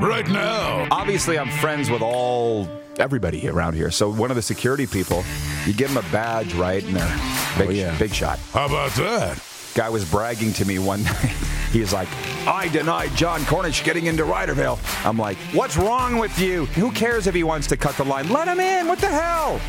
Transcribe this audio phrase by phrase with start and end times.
[0.00, 0.86] Right now.
[0.90, 2.68] Obviously, I'm friends with all
[2.98, 3.90] everybody around here.
[3.90, 5.24] So one of the security people,
[5.66, 6.82] you give them a badge, right?
[6.84, 7.20] And they're
[7.58, 7.98] big, Oh, yeah.
[7.98, 8.38] big shot.
[8.52, 9.42] How about that?
[9.74, 11.32] Guy was bragging to me one night.
[11.72, 12.08] He's like,
[12.46, 14.78] I denied Jon Cornish getting into Riderville.
[15.06, 16.66] I'm like, what's wrong with you?
[16.66, 18.28] Who cares if he wants to cut the line?
[18.30, 18.86] Let him in.
[18.88, 19.60] What the hell?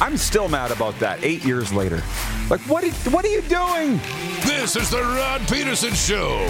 [0.00, 2.02] I'm still mad about that eight years later.
[2.50, 3.98] Like, what, what are you doing?
[4.44, 6.48] This is the Rod Pedersen Show.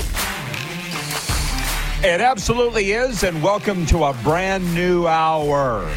[2.00, 5.92] It absolutely is, and welcome to a brand new hour.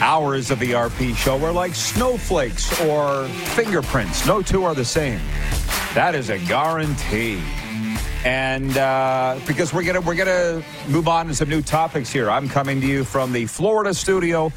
[0.00, 4.26] Hours of the RP show are like snowflakes or fingerprints.
[4.26, 5.20] No two are the same.
[5.92, 7.38] That is a guarantee.
[8.24, 12.30] And uh, because we're gonna we're gonna move on to some new topics here.
[12.30, 14.50] I'm coming to you from the Florida studio.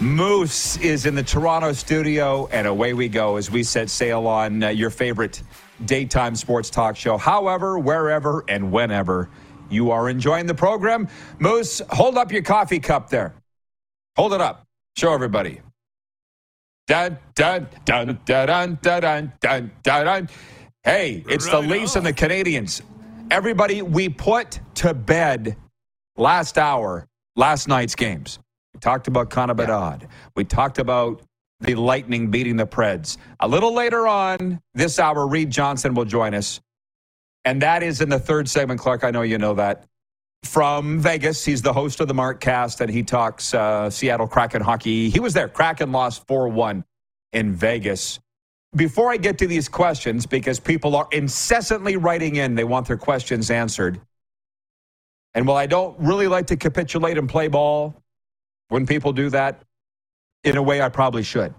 [0.00, 4.64] Moose is in the Toronto studio, and away we go as we set sail on
[4.64, 5.40] uh, your favorite
[5.84, 7.18] daytime sports talk show.
[7.18, 9.28] However, wherever and whenever
[9.70, 13.34] you are enjoying the program, Moose, hold up your coffee cup there.
[14.16, 14.66] Hold it up.
[14.96, 15.60] Show everybody.
[16.86, 20.28] Dun dun dun dun dun dun dun dun dun.
[20.82, 22.12] Hey, it's the Right Leafs and the oh.
[22.12, 22.82] Canadiens.
[23.30, 25.56] Everybody, we put to bed
[26.16, 27.06] last hour,
[27.36, 28.38] last night's games.
[28.74, 30.06] We talked about Connor Bedard.
[30.36, 31.22] We talked about
[31.60, 33.16] the Lightning beating the Preds.
[33.40, 36.60] A little later on this hour, Reid Johnson will join us.
[37.44, 39.04] And that is in the third segment, Clark.
[39.04, 39.84] I know you know that.
[40.44, 44.62] From Vegas, he's the host of the Mark Cast, and he talks uh, Seattle Kraken
[44.62, 45.08] hockey.
[45.08, 45.48] He was there.
[45.48, 46.84] Kraken lost 4 1
[47.32, 48.20] in Vegas.
[48.76, 52.96] Before I get to these questions, because people are incessantly writing in, they want their
[52.96, 54.00] questions answered.
[55.34, 57.94] And while I don't really like to capitulate and play ball
[58.68, 59.62] when people do that,
[60.44, 61.54] in a way I probably should,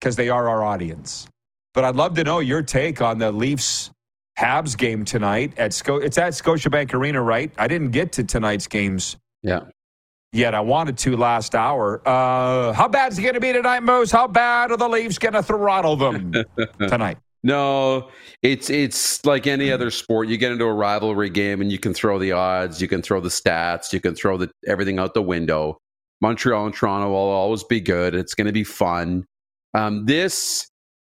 [0.00, 1.28] because they are our audience.
[1.74, 3.90] But I'd love to know your take on the Leafs
[4.38, 7.50] Habs game tonight at Sco- it's at Scotiabank Arena, right?
[7.58, 9.60] I didn't get to tonight's games Yeah.
[10.32, 10.54] yet.
[10.54, 12.02] I wanted to last hour.
[12.06, 14.10] Uh, how bad is it going to be tonight, Moose?
[14.10, 16.32] How bad are the Leafs going to throttle them
[16.78, 17.18] tonight?
[17.42, 18.08] No,
[18.42, 20.26] it's it's like any other sport.
[20.28, 23.20] You get into a rivalry game and you can throw the odds, you can throw
[23.20, 25.78] the stats, you can throw the everything out the window.
[26.20, 28.14] Montreal and Toronto will always be good.
[28.16, 29.24] It's going to be fun.
[29.74, 30.66] Um, this,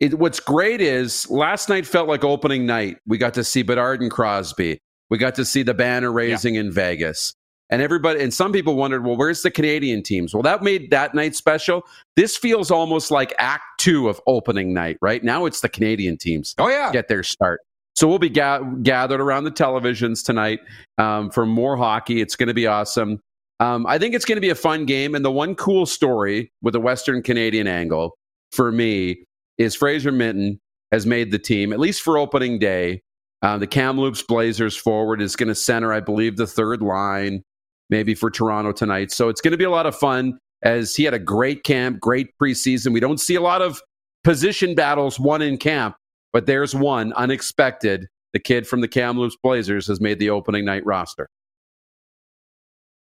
[0.02, 2.98] it, what's great is last night felt like opening night.
[3.08, 4.80] We got to see Bedard and Crosby.
[5.10, 7.34] We got to see the banner raising in Vegas.
[7.70, 10.34] And everybody, and some people wondered, well, where's the Canadian teams?
[10.34, 11.84] Well, that made that night special.
[12.18, 15.24] This feels almost like act two of opening night, right?
[15.24, 16.92] Now it's the Canadian teams Oh, yeah.
[16.92, 17.62] get their start.
[17.96, 20.60] So we'll be ga- gathered around the televisions tonight
[20.98, 22.20] um, for more hockey.
[22.20, 23.22] It's going to be awesome.
[23.62, 25.14] Um, I think it's going to be a fun game.
[25.16, 28.18] And the one cool story with a Western Canadian angle
[28.52, 29.24] for me
[29.62, 30.60] is Fraser Minten
[30.92, 33.02] has made the team, at least for opening day.
[33.42, 37.44] Uh, the Kamloops Blazers forward is going to center, I believe, the third line,
[37.90, 39.12] maybe for Toronto tonight.
[39.12, 42.00] So it's going to be a lot of fun as he had a great camp,
[42.00, 42.94] great preseason.
[42.94, 43.82] We don't see a lot of
[44.24, 45.96] position battles won in camp,
[46.34, 48.08] but there's one unexpected.
[48.34, 51.28] The kid from the Kamloops Blazers has made the opening night roster.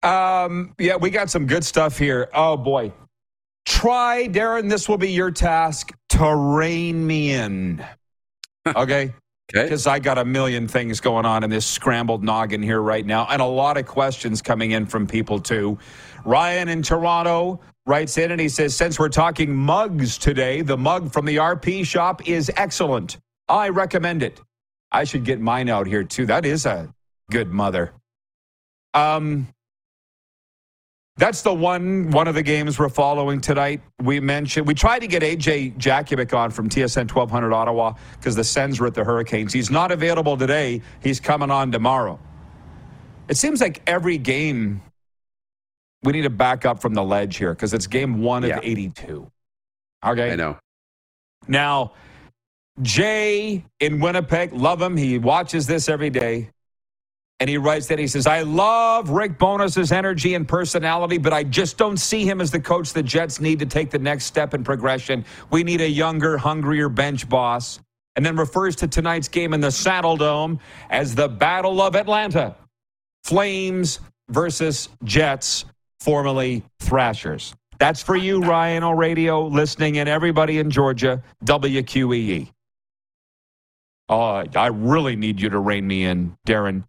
[0.03, 2.29] Um, yeah, we got some good stuff here.
[2.35, 2.93] Oh boy.
[3.67, 7.85] Try, Darren, this will be your task to rein me in.
[8.67, 9.13] Okay?
[9.53, 9.65] Okay.
[9.65, 13.27] Because I got a million things going on in this scrambled noggin here right now,
[13.29, 15.79] and a lot of questions coming in from people too.
[16.25, 21.13] Ryan in Toronto writes in and he says, Since we're talking mugs today, the mug
[21.13, 23.19] from the RP shop is excellent.
[23.51, 24.41] I recommend it.
[24.91, 26.25] I should get mine out here too.
[26.25, 26.91] That is a
[27.31, 27.93] good mother.
[28.95, 29.49] Um,
[31.17, 33.81] that's the one one of the games we're following tonight.
[34.03, 38.45] We mentioned we tried to get AJ Jakubec on from TSN 1200 Ottawa because the
[38.45, 39.53] Sens were at the Hurricanes.
[39.53, 40.83] He's not available today.
[41.03, 42.19] He's coming on tomorrow.
[43.29, 44.83] It seems like every game
[46.03, 49.31] we need to back up from the ledge here because it's game one of 82.
[50.05, 50.33] Okay.
[50.33, 50.59] I know.
[51.49, 51.93] Now,
[52.83, 54.97] Jay in Winnipeg, love him.
[54.97, 56.51] He watches this every day.
[57.45, 61.45] And he writes that he says, I love Rick Bowness's energy and personality, but I
[61.45, 64.55] just don't see him as the coach the Jets need to take the next step
[64.55, 65.27] in progression.
[65.51, 67.81] We need a younger, hungrier bench boss.
[68.17, 70.59] And then refers to tonight's game in the Saddledome
[70.89, 72.57] as the Battle of Atlanta.
[73.25, 74.01] Flames
[74.31, 75.67] versus Jets,
[76.01, 77.55] formerly Thrashers.
[77.79, 82.51] That's for you, Rhino Radio, listening, and everybody in Georgia, WQEE.
[84.09, 86.85] Oh, I really need you to rein me in, Darren.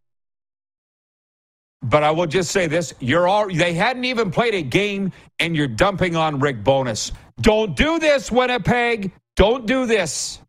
[1.89, 5.55] But I will just say this: you're all they hadn't even played a game, and
[5.55, 7.11] you're dumping on Rick Bowness.
[7.41, 9.11] Don't do this, Winnipeg.
[9.35, 10.39] Don't do this.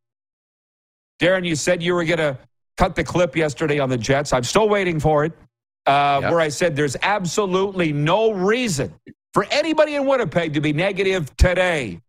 [1.21, 2.39] Darren, you said you were going to
[2.77, 4.33] cut the clip yesterday on the Jets.
[4.33, 5.33] I'm still waiting for it,
[5.87, 6.31] uh, Yep.
[6.31, 8.95] where I said there's absolutely no reason
[9.35, 12.01] for anybody in Winnipeg to be negative today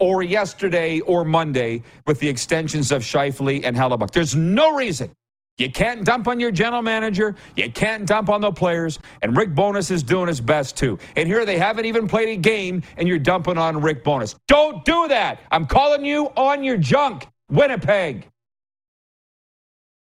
[0.00, 4.10] or yesterday or Monday with the extensions of Scheifele and Hellebuyck.
[4.10, 5.10] There's no reason.
[5.56, 7.36] You can't dump on your general manager.
[7.56, 8.98] You can't dump on the players.
[9.22, 10.98] And Rick Bowness is doing his best too.
[11.14, 14.34] And here they haven't even played a game, and you're dumping on Rick Bowness.
[14.48, 15.40] Don't do that.
[15.52, 18.28] I'm calling you on your junk, Winnipeg.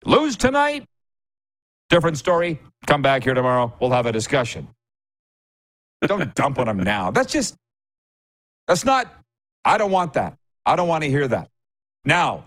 [0.05, 0.85] Lose tonight,
[1.89, 2.61] different story.
[2.87, 3.73] Come back here tomorrow.
[3.81, 4.69] We'll have a discussion.
[6.06, 7.11] Don't dump on them now.
[7.11, 7.56] That's just,
[8.69, 9.12] that's not,
[9.65, 10.37] I don't want that.
[10.67, 11.49] I don't want to hear that.
[12.05, 12.44] Now,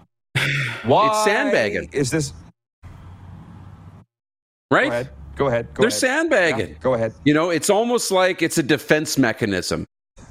[0.83, 1.89] why it's sandbagging.
[1.93, 2.33] Is this,
[4.71, 4.85] right?
[4.87, 5.09] go ahead.
[5.35, 5.67] Go ahead.
[5.73, 5.99] Go They're ahead.
[5.99, 6.69] sandbagging.
[6.69, 7.13] Yeah, go ahead.
[7.25, 9.85] You know, it's almost like it's a defense mechanism.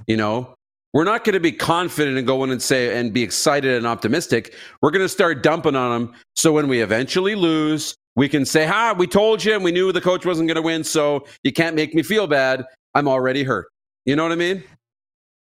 [0.06, 0.54] You know,
[0.94, 3.86] we're not going to be confident and go in and say and be excited and
[3.86, 4.54] optimistic.
[4.80, 6.14] We're going to start dumping on them.
[6.36, 9.92] So when we eventually lose, we can say, "Ha, we told you, and we knew
[9.92, 12.64] the coach wasn't going to win, so you can't make me feel bad.
[12.94, 13.66] I'm already hurt."
[14.06, 14.62] You know what I mean?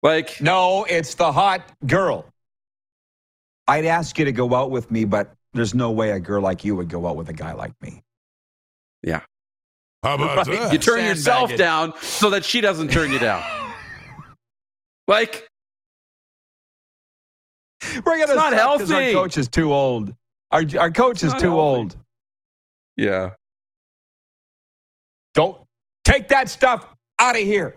[0.03, 2.25] Like, No, it's the hot girl.
[3.67, 6.63] I'd ask you to go out with me, but there's no way a girl like
[6.63, 8.01] you would go out with a guy like me.
[9.03, 9.21] Yeah,
[10.03, 10.71] How about that?
[10.73, 11.57] you turn Sandbag yourself it.
[11.57, 13.43] down so that she doesn't turn you down.
[15.07, 15.47] like,
[17.95, 18.93] We're gonna It's not healthy.
[18.93, 20.13] Our coach is too old.
[20.51, 21.57] Our our coach is too healthy.
[21.57, 21.97] old.
[22.97, 23.31] yeah,
[25.33, 25.57] Don't
[26.03, 26.85] take that stuff
[27.19, 27.75] out of here.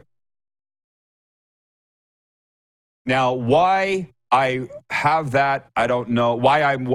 [3.05, 6.35] Now, why I have that, I don't know.
[6.37, 6.95] Why I'm.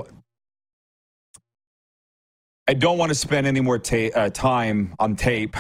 [2.68, 5.56] I don't want to spend any more ta- uh, time on tape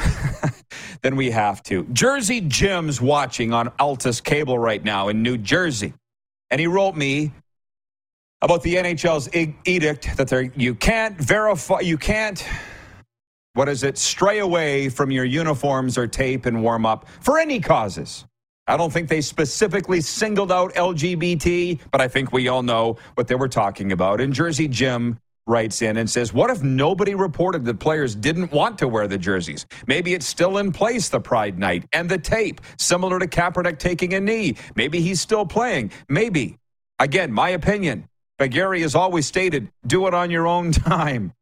[1.02, 1.86] than we have to.
[1.94, 5.94] Jersey Jim's watching on Altus Cable right now in New Jersey,
[6.52, 7.32] and he wrote me
[8.42, 12.46] about the NHL's e- edict that you can't verify, you can't
[13.58, 13.98] what is it?
[13.98, 18.24] Stray away from your uniforms or tape and warm up for any causes.
[18.68, 23.28] I don't think they specifically singled out LGBT, but I think we all know what
[23.28, 24.22] they were talking about.
[24.22, 25.18] And Jersey Jim
[25.48, 29.18] writes in and says, What if nobody reported that players didn't want to wear the
[29.18, 29.66] jerseys?
[29.88, 34.14] Maybe it's still in place, the Pride Night and the tape, similar to Kaepernick taking
[34.14, 34.58] a knee.
[34.76, 35.92] Maybe he's still playing.
[36.10, 36.58] Maybe.
[37.00, 38.08] Again, my opinion.
[38.38, 41.34] But Gary has always stated, do it on your own time.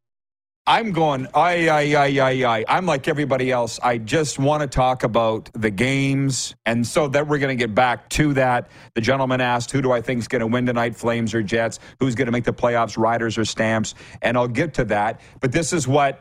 [0.68, 2.64] I'm going, I, I, I, I, I.
[2.68, 3.78] I'm like everybody else.
[3.84, 6.56] I just want to talk about the games.
[6.66, 8.68] And so that we're going to get back to that.
[8.94, 11.78] The gentleman asked, who do I think is going to win tonight, Flames or Jets?
[12.00, 13.94] Who's going to make the playoffs, Riders or Stamps?
[14.22, 15.20] And I'll get to that.
[15.40, 16.20] But this is what,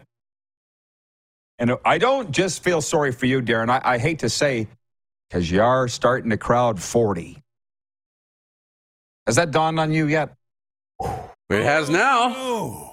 [1.57, 3.69] and I don't just feel sorry for you, Darren.
[3.69, 4.67] I, I hate to say,
[5.27, 7.41] because you are starting to crowd 40.
[9.25, 10.35] Has that dawned on you yet?
[11.01, 12.31] it has now.
[12.35, 12.84] Oh.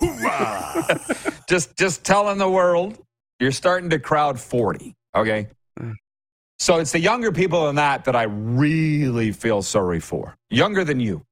[1.48, 2.98] Just just telling the world
[3.38, 5.48] you're starting to crowd 40 okay?
[5.78, 5.94] Mm.
[6.58, 11.00] So it's the younger people than that that i really feel sorry for younger than
[11.00, 11.22] you.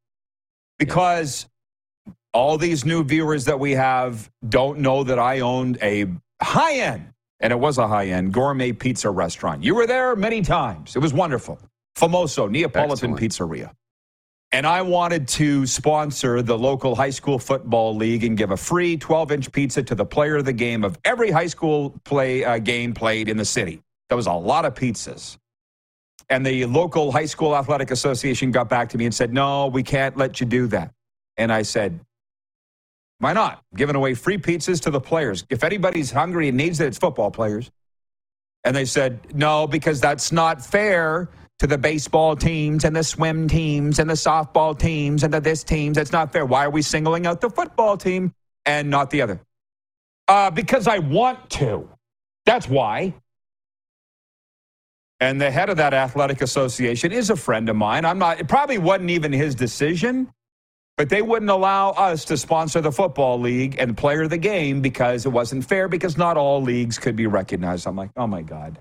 [0.78, 1.46] Because
[2.32, 6.06] all these new viewers that we have don't know that i owned a
[6.42, 9.62] high end and it was a high end gourmet pizza restaurant.
[9.62, 10.96] You were there many times.
[10.96, 11.58] It was wonderful.
[11.96, 13.20] Famoso neapolitan Excellent.
[13.20, 13.70] pizzeria
[14.52, 18.96] and I wanted to sponsor the local high school football league and give a free
[18.96, 22.58] 12 inch pizza to the player of the game of every high school play uh,
[22.58, 23.82] game played in the city.
[24.08, 25.36] That was a lot of pizzas.
[26.30, 29.82] And the local high school athletic association got back to me and said, "No, we
[29.82, 30.92] can't let you do that."
[31.36, 32.00] And I said,
[33.18, 33.62] "Why not?
[33.74, 35.44] Giving away free pizzas to the players.
[35.50, 37.70] If anybody's hungry and needs it, it's football players."
[38.64, 41.28] And they said, "No, because that's not fair."
[41.60, 45.64] To the baseball teams and the swim teams and the softball teams and the this
[45.64, 45.96] teams.
[45.96, 46.46] That's not fair.
[46.46, 48.32] Why are we singling out the football team
[48.64, 49.40] and not the other?
[50.28, 51.88] Uh, because I want to.
[52.46, 53.14] That's why.
[55.20, 58.04] And the head of that athletic association is a friend of mine.
[58.04, 60.32] I'm not, it probably wasn't even his decision,
[60.96, 65.26] but they wouldn't allow us to sponsor the football league and player the game because
[65.26, 67.86] it wasn't fair because not all leagues could be recognized.
[67.86, 68.78] I'm like, oh my God.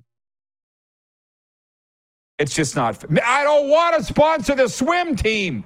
[2.39, 3.03] It's just not.
[3.23, 5.65] I don't want to sponsor the swim team.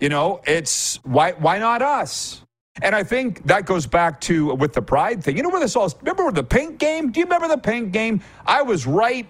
[0.00, 2.42] You know, it's why why not us?
[2.80, 5.36] And I think that goes back to with the pride thing.
[5.36, 7.12] You know where this all remember the pink game?
[7.12, 8.22] Do you remember the pink game?
[8.46, 9.28] I was right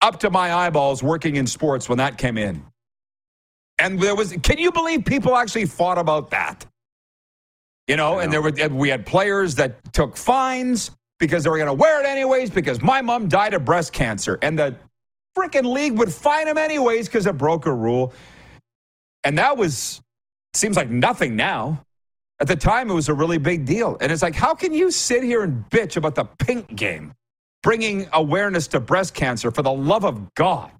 [0.00, 2.64] up to my eyeballs working in sports when that came in.
[3.78, 6.64] And there was can you believe people actually fought about that?
[7.86, 11.66] You know, and there were we had players that took fines because they were going
[11.66, 14.76] to wear it anyways because my mom died of breast cancer and the
[15.36, 18.12] freaking league would fine them anyways because it broke a rule.
[19.24, 20.00] And that was
[20.54, 21.82] seems like nothing now.
[22.38, 23.96] At the time, it was a really big deal.
[24.00, 27.14] And it's like, how can you sit here and bitch about the pink game,
[27.62, 30.70] bringing awareness to breast cancer for the love of God?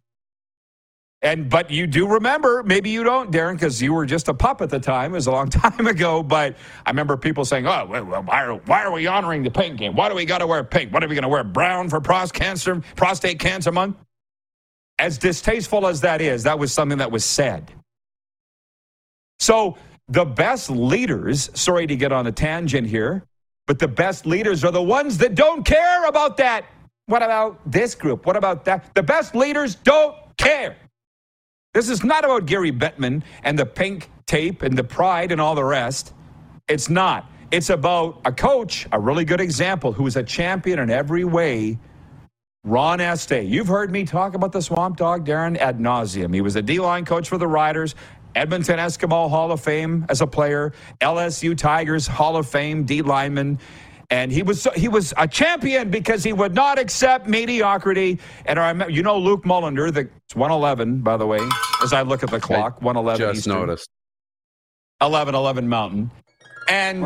[1.26, 4.62] And but you do remember, maybe you don't, Darren, because you were just a pup
[4.62, 5.10] at the time.
[5.10, 6.22] It was a long time ago.
[6.22, 6.56] But
[6.86, 9.96] I remember people saying, "Oh, well, why, are, why are we honoring the pink game?
[9.96, 10.94] Why do we got to wear pink?
[10.94, 13.96] What are we going to wear brown for prostate cancer, prostate cancer month?"
[15.00, 17.72] As distasteful as that is, that was something that was said.
[19.40, 19.78] So
[20.08, 23.24] the best leaders, sorry to get on a tangent here,
[23.66, 26.66] but the best leaders are the ones that don't care about that.
[27.06, 28.26] What about this group?
[28.26, 28.94] What about that?
[28.94, 30.76] The best leaders don't care.
[31.76, 35.54] This is not about Gary Bettman and the pink tape and the pride and all
[35.54, 36.14] the rest.
[36.68, 37.30] It's not.
[37.50, 41.78] It's about a coach, a really good example, who is a champion in every way.
[42.64, 43.46] Ron Estay.
[43.46, 46.32] You've heard me talk about the Swamp Dog, Darren, ad nauseum.
[46.32, 47.94] He was a D line coach for the Riders,
[48.34, 53.58] Edmonton Eskimo Hall of Fame as a player, LSU Tigers Hall of Fame D lineman.
[54.10, 58.20] And he was he was a champion because he would not accept mediocrity.
[58.44, 61.40] And I remember, you know Luke Mullender, the 111, by the way,
[61.82, 63.90] as I look at the clock, 111 Just Eastern, noticed.
[65.00, 66.10] 11 11 Mountain.
[66.68, 67.04] And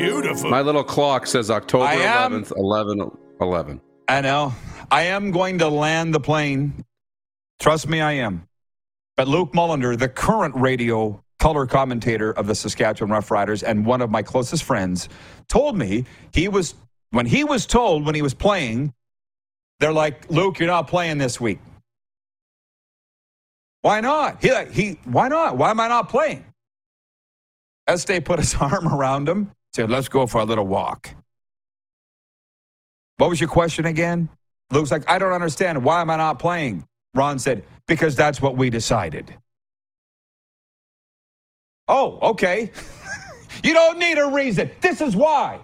[0.00, 0.50] Beautiful.
[0.50, 3.80] My little clock says October am- 11th, 11 11.
[4.08, 4.52] I know
[4.90, 6.84] I am going to land the plane.
[7.58, 8.46] Trust me, I am.
[9.16, 14.10] But Luke Mullender, the current radio color commentator of the Saskatchewan Roughriders and one of
[14.10, 15.10] my closest friends,
[15.46, 16.74] told me he was
[17.10, 18.94] when he was told when he was playing,
[19.78, 21.58] they're like, Luke, you're not playing this week.
[23.82, 24.40] Why not?
[24.40, 25.58] He he why not?
[25.58, 26.46] Why am I not playing?
[27.86, 31.10] Estay put his arm around him, said, Let's go for a little walk.
[33.18, 34.30] What was your question again?
[34.70, 35.84] Luke's like, I don't understand.
[35.84, 36.86] Why am I not playing?
[37.12, 39.36] Ron said, Because that's what we decided.
[41.88, 42.70] Oh, okay.
[43.64, 44.70] you don't need a reason.
[44.80, 45.60] This is why.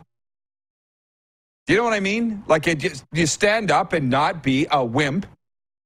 [1.66, 2.42] Do you know what I mean?
[2.46, 5.26] Like it just you stand up and not be a wimp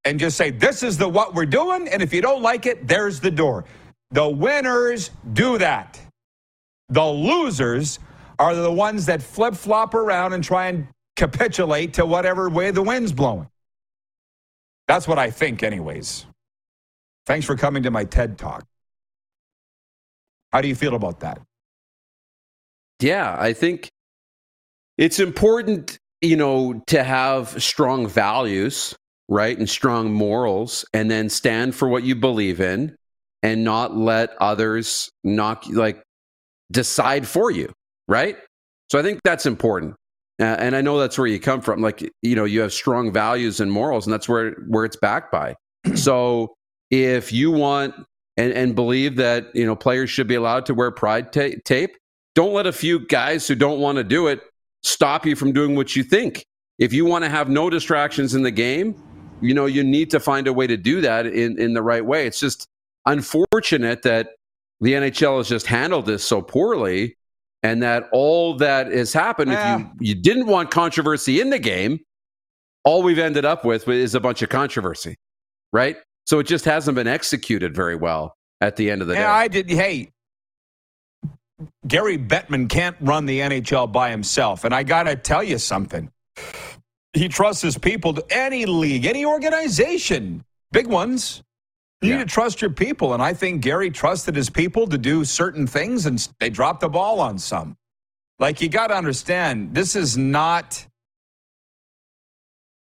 [0.03, 2.87] and just say, This is the what we're doing, and if you don't like it,
[2.87, 3.65] there's the door.
[4.11, 5.99] The winners do that.
[6.89, 7.99] The losers
[8.39, 12.81] are the ones that flip flop around and try and capitulate to whatever way the
[12.81, 13.49] wind's blowing.
[14.87, 16.25] That's what I think, anyways.
[17.25, 18.65] Thanks for coming to my TED talk.
[20.53, 21.41] How do you feel about that?
[22.99, 23.89] Yeah, I think
[24.97, 28.95] it's important, you know, to have strong values,
[29.27, 29.57] right?
[29.57, 32.95] And strong morals, and then stand for what you believe in
[33.43, 36.01] and not let others knock, like,
[36.71, 37.71] decide for you,
[38.07, 38.37] right?
[38.91, 39.95] So I think that's important.
[40.39, 41.81] Uh, and I know that's where you come from.
[41.81, 45.31] Like, you know, you have strong values and morals, and that's where, where it's backed
[45.31, 45.55] by.
[45.95, 46.53] so
[46.91, 47.95] if you want
[48.37, 51.95] and, and believe that, you know, players should be allowed to wear pride ta- tape,
[52.33, 54.41] don't let a few guys who don't want to do it
[54.83, 56.45] stop you from doing what you think.
[56.77, 59.01] If you want to have no distractions in the game,
[59.41, 62.05] you know, you need to find a way to do that in, in the right
[62.05, 62.27] way.
[62.27, 62.67] It's just
[63.05, 64.31] unfortunate that
[64.81, 67.15] the NHL has just handled this so poorly
[67.63, 69.75] and that all that has happened, Yeah.
[69.75, 71.99] if you, you didn't want controversy in the game,
[72.83, 75.17] all we've ended up with is a bunch of controversy,
[75.73, 75.97] right?
[76.25, 79.27] So it just hasn't been executed very well at the end of the Yeah, day.
[79.27, 79.69] I did.
[79.69, 80.09] Hey,
[81.87, 84.63] Gary Bettman can't run the NHL by himself.
[84.63, 86.11] And I got to tell you something.
[87.13, 91.43] He trusts his people to any league, any organization, big ones.
[92.01, 92.17] You Yeah.
[92.17, 93.13] need to trust your people.
[93.13, 96.89] And I think Gary trusted his people to do certain things and they dropped the
[96.89, 97.77] ball on some.
[98.37, 100.85] Like, you got to understand, this is not,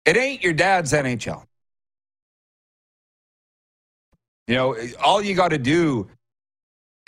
[0.04, 1.44] it ain't your dad's NHL.
[4.48, 6.08] You know, all you got to do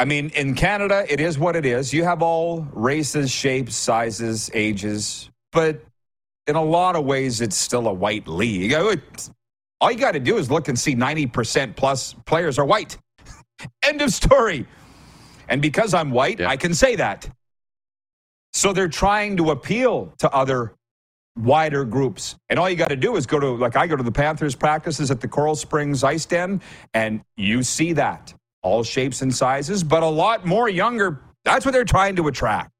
[0.00, 1.92] I mean, in Canada, it is what it is.
[1.92, 5.84] You have all races, shapes, sizes, ages, but
[6.46, 8.72] in a lot of ways, it's still a white league.
[8.72, 12.96] All you got to do is look and see 90% plus players are white.
[13.84, 14.66] End of story.
[15.50, 16.48] And because I'm white, Yeah.
[16.48, 17.28] I can say that.
[18.54, 20.72] So they're trying to appeal to other
[21.44, 22.36] wider groups.
[22.48, 24.54] And all you got to do is go to, like, I go to the Panthers
[24.54, 26.60] practices at the Coral Springs Ice Den,
[26.94, 28.34] and you see that.
[28.62, 31.20] all shapes and sizes, but a lot more younger.
[31.44, 32.70] That's what they're trying to attract.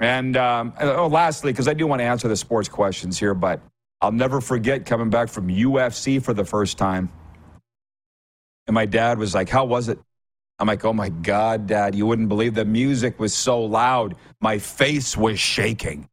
[0.00, 3.60] And um, oh, lastly, because I do want to answer the sports questions here, but
[4.00, 7.10] I'll never forget coming back from UFC for the first time.
[8.68, 9.98] And my dad was like, How was it?
[10.60, 14.14] I'm like, Oh my God, dad, you wouldn't believe the music was so loud.
[14.40, 16.08] My face was shaking.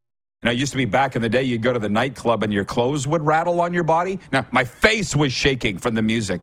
[0.46, 2.54] Now, it used to be back in the day, you'd go to the nightclub and
[2.54, 4.20] your clothes would rattle on your body.
[4.32, 6.40] Now, my face was shaking from the music.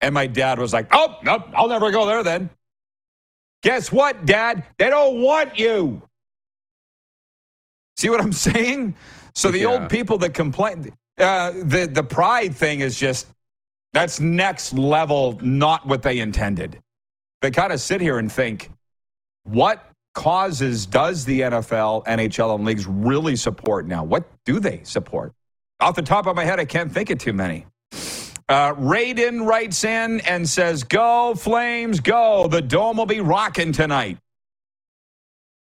[0.00, 2.48] And my dad was like, Oh, no, I'll never go there then.
[3.64, 4.64] Guess what, dad?
[4.78, 6.00] They don't want you.
[7.96, 8.94] See what I'm saying?
[9.34, 9.66] So the Yeah.
[9.66, 13.26] old people that complain, uh, the the pride thing is just
[13.92, 16.80] that's next level, not what they intended.
[17.42, 18.70] They kind of sit here and think,
[19.42, 24.04] what causes does the NFL, NHL, and leagues really support now?
[24.04, 25.32] What do they support?
[25.80, 27.66] Off the top of my head, I can't think of too many.
[28.50, 32.48] Uh, Raiden writes in and says, Go, Flames, go.
[32.48, 34.18] The dome will be rocking tonight.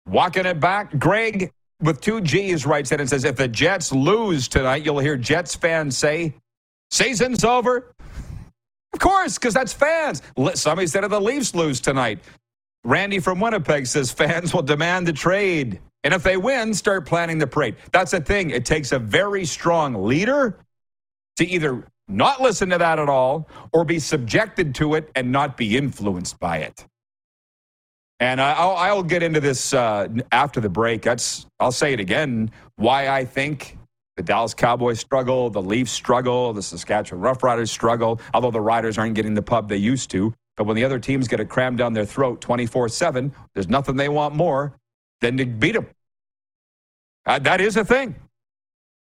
[0.07, 0.97] Walking it back.
[0.99, 1.50] Greg
[1.81, 5.57] with two G's writes in and says, If the Jets lose tonight, you'll hear Jets
[5.57, 6.35] fans say,
[6.93, 7.93] Season's over.
[8.93, 10.23] Of course, because that's fans.
[10.55, 12.21] Somebody said if the Leafs lose tonight.
[12.87, 15.81] Randy from Winnipeg says fans will demand the trade.
[16.05, 17.75] And if they win, start planning the parade.
[17.90, 18.50] That's the thing.
[18.50, 20.57] It takes a very strong leader
[21.37, 25.57] to either not listen to that at all or be subjected to it and not
[25.57, 26.87] be influenced by it.
[28.21, 31.02] And I'll, I'll get into this uh, after the break.
[31.02, 32.52] That's I'll say it again.
[32.76, 33.76] Why I think
[34.16, 38.21] the Dallas Cowboys struggle, the Leafs struggle, the Saskatchewan Roughriders struggle.
[38.33, 41.28] Although the Riders aren't getting the pub they used to, but when the other teams
[41.28, 44.75] get it crammed down their throat twenty four seven, there's nothing they want more
[45.20, 45.86] than to beat them.
[47.26, 48.14] Uh, that is a thing.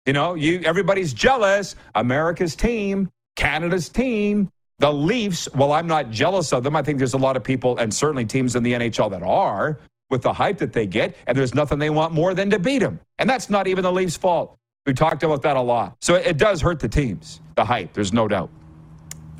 [0.05, 1.75] You know, you everybody's jealous.
[1.95, 5.47] America's team, Canada's team, the Leafs.
[5.53, 6.75] Well, I'm not jealous of them.
[6.75, 9.79] I think there's a lot of people and certainly teams in the NHL that are
[10.09, 12.79] with the hype that they get, and there's nothing they want more than to beat
[12.79, 13.00] them.
[13.17, 14.55] And that's not even the Leafs' fault.
[14.85, 15.95] We talked about that a lot.
[16.01, 17.93] So it does hurt the teams, the hype.
[17.93, 18.49] There's no doubt.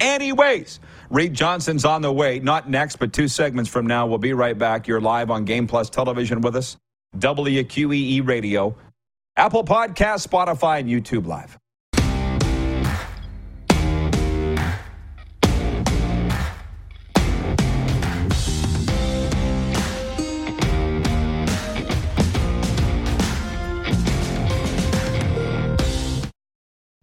[0.04, 2.40] Anyways, Reid Johnson's on the way.
[2.40, 4.06] Not next, but two segments from now.
[4.06, 4.86] We'll be right back.
[4.86, 6.76] You're live on Game Plus Television with us,
[7.18, 8.76] WQEE Radio,
[9.38, 11.58] Apple Podcast, Spotify, and YouTube Live.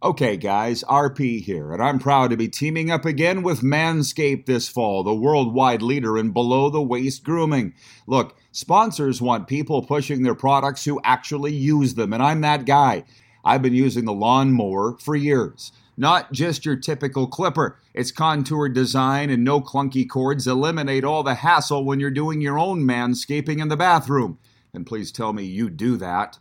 [0.03, 4.67] Okay, guys, RP here, and I'm proud to be teaming up again with Manscaped this
[4.67, 7.75] fall, the worldwide leader in below the waist grooming.
[8.07, 13.05] Look, sponsors want people pushing their products who actually use them, and I'm that guy.
[13.45, 15.71] I've been using the lawnmower for years.
[15.99, 17.79] Not just your typical clipper.
[17.93, 22.59] Its contoured design and no clunky cords eliminate all the hassle when you're doing your
[22.59, 24.39] own manscaping in the bathroom.
[24.73, 26.39] And please tell me you do that.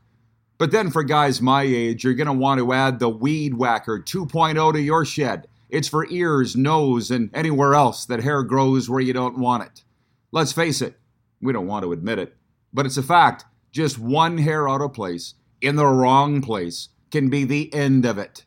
[0.60, 3.98] But then for guys my age, you're going to want to add the Weed Whacker
[3.98, 5.48] 2.0 to your shed.
[5.70, 9.84] It's for ears, nose, and anywhere else that hair grows where you don't want it.
[10.34, 11.00] Let's face it,
[11.42, 12.36] we don't want to admit it,
[12.74, 13.46] but it's a fact.
[13.72, 18.18] Just one hair out of place in the wrong place can be the end of
[18.18, 18.44] it.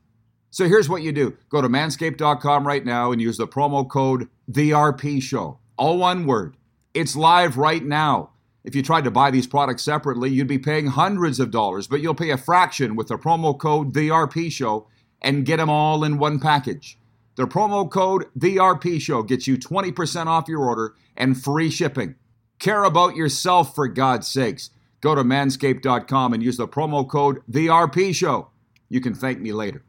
[0.51, 4.29] So here's what you do go to manscaped.com right now and use the promo code
[4.51, 5.57] TheRPShow.
[5.79, 6.59] All one word.
[6.93, 8.32] It's live right now.
[8.65, 12.01] If you tried to buy these products separately, you'd be paying hundreds of dollars, but
[12.01, 14.87] you'll pay a fraction with the promo code TheRPShow
[15.21, 16.99] and get them all in one package.
[17.35, 22.15] The promo code TheRPShow gets you 20% off your order and free shipping.
[22.59, 24.71] Care about yourself for God's sakes.
[25.01, 28.49] Go to manscaped.com and use the promo code TheRPShow.
[28.89, 29.83] You can thank me later.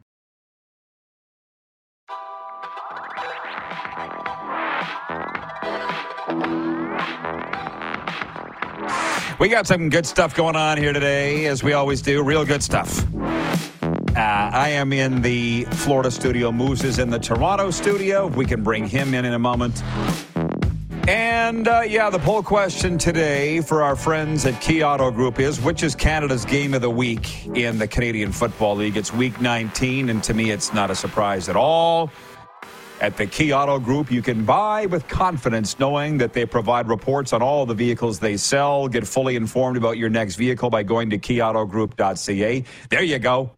[9.43, 12.23] We got some good stuff going on here today, as we always do.
[12.23, 13.05] Real good stuff.
[13.13, 16.49] Uh, I am in the Florida studio.
[16.49, 18.27] Moose is in the Toronto studio.
[18.27, 19.83] We can bring him in in a moment.
[21.09, 25.59] And uh, yeah, the poll question today for our friends at Key Auto Group is
[25.59, 28.95] which is Canada's game of the week in the Canadian Football League?
[28.95, 32.09] It's week 19, and to me, it's not a surprise at all.
[33.01, 37.33] At the Key Auto Group, you can buy with confidence knowing that they provide reports
[37.33, 38.87] on all the vehicles they sell.
[38.87, 42.63] Get fully informed about your next vehicle by going to keyautogroup.ca.
[42.89, 43.51] There you go.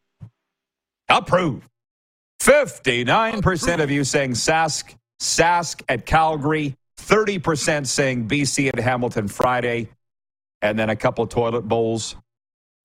[1.10, 1.68] Approved.
[2.42, 9.90] 59% of you saying Sask, Sask at Calgary, 30% saying BC at Hamilton Friday,
[10.62, 12.16] and then a couple toilet bowls,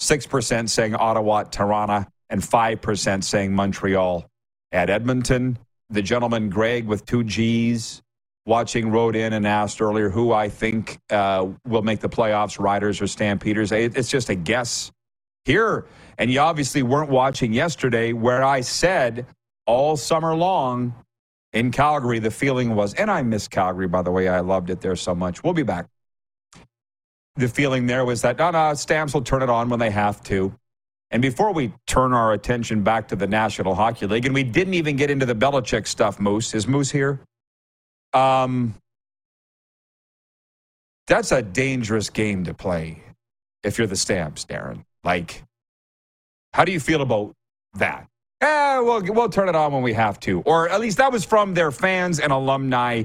[0.02, 4.28] 6% saying Ottawa Toronto, and 5% saying Montreal
[4.72, 5.58] at Edmonton.
[5.90, 8.02] The gentleman Greg with two G's
[8.46, 13.00] watching wrote in and asked earlier who I think uh, will make the playoffs, Riders
[13.00, 13.72] or Stampeders.
[13.72, 14.90] It's just a guess
[15.44, 15.86] here.
[16.18, 19.26] And you obviously weren't watching yesterday where I said
[19.66, 20.94] all summer long
[21.52, 24.28] in Calgary, the feeling was, and I miss Calgary, by the way.
[24.28, 25.42] I loved it there so much.
[25.42, 25.86] We'll be back.
[27.36, 30.22] The feeling there was that, no, no, Stamps will turn it on when they have
[30.24, 30.54] to.
[31.10, 34.74] And before we turn our attention back to the National Hockey League, and we didn't
[34.74, 36.54] even get into the Belichick stuff, Moose.
[36.54, 37.20] Is Moose here?
[38.12, 38.74] Um,
[41.08, 43.02] that's a dangerous game to play
[43.64, 44.84] if you're the Stamps, Darren.
[45.02, 45.42] Like,
[46.52, 47.34] how do you feel about
[47.74, 48.06] that?
[48.40, 50.40] Eh, we'll, we'll turn it on when we have to.
[50.42, 53.02] Or at least that was from their fans and alumni,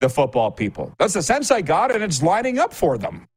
[0.00, 0.92] the football people.
[0.98, 3.28] That's the sense I got, and it's lining up for them.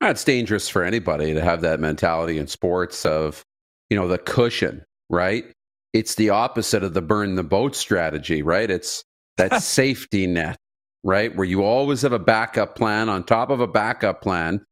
[0.00, 3.44] It's dangerous for anybody to have that mentality in sports of,
[3.88, 5.44] you know, the cushion, right?
[5.92, 8.70] It's the opposite of the burn the boat strategy, right?
[8.70, 9.04] It's
[9.36, 10.58] that safety net,
[11.02, 11.34] right?
[11.34, 14.64] Where you always have a backup plan on top of a backup plan.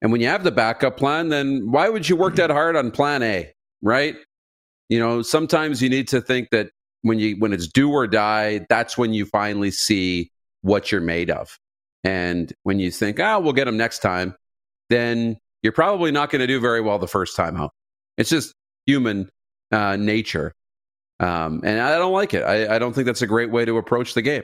[0.00, 2.90] And when you have the backup plan, then why would you work that hard on
[2.90, 4.16] plan A, right?
[4.88, 6.70] You know, sometimes you need to think that
[7.02, 10.30] when you when it's do or die, that's when you finally see
[10.62, 11.56] what you're made of.
[12.04, 14.34] And when you think, "Ah, oh, we'll get them next time,"
[14.92, 17.72] then you're probably not going to do very well the first time out.
[18.16, 18.54] It's just
[18.86, 19.30] human
[19.70, 20.52] uh, nature.
[21.20, 22.42] Um, and I don't like it.
[22.42, 24.42] I, I, don't think that's a great way to approach the game.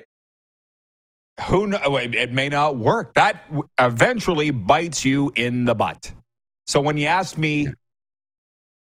[1.48, 3.14] Who know, it may not work.
[3.14, 3.44] That
[3.80, 6.12] eventually bites you in the butt.
[6.66, 7.68] So when you ask me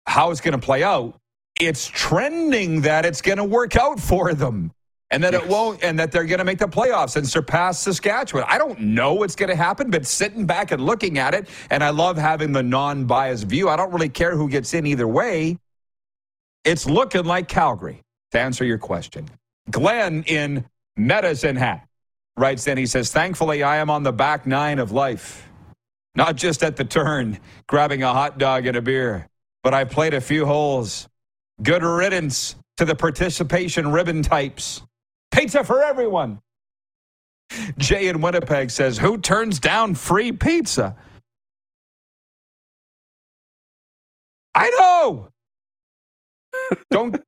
[0.05, 1.19] how it's going to play out,
[1.59, 4.71] it's trending that it's going to work out for them
[5.13, 5.43] and that yes.
[5.43, 8.45] it won't, and that they're going to make the playoffs and surpass Saskatchewan.
[8.47, 11.83] I don't know what's going to happen, but sitting back and looking at it, and
[11.83, 13.69] I love having the non biased view.
[13.69, 15.59] I don't really care who gets in either way.
[16.63, 19.29] It's looking like Calgary, to answer your question.
[19.69, 20.65] Glenn in
[20.97, 21.87] Medicine Hat
[22.35, 25.47] writes in, he says, Thankfully, I am on the back nine of life,
[26.15, 29.27] not just at the turn, grabbing a hot dog and a beer,
[29.61, 31.07] but I played a few holes.
[31.61, 34.81] Good riddance to the participation ribbon types.
[35.33, 36.39] Pizza for everyone.
[37.77, 40.95] Jay in Winnipeg says, Who turns down free pizza?
[44.55, 45.29] I know.
[46.91, 47.19] don't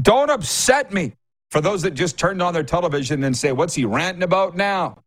[0.00, 1.14] don't upset me.
[1.50, 5.02] For those that just turned on their television and say, What's he ranting about now?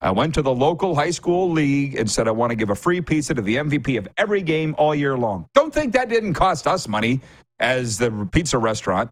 [0.00, 2.74] I went to the local high school league and said, I want to give a
[2.74, 5.46] free pizza to the MVP of every game all year long.
[5.54, 7.22] Don't think that didn't cost us money
[7.58, 9.10] as the pizza restaurant.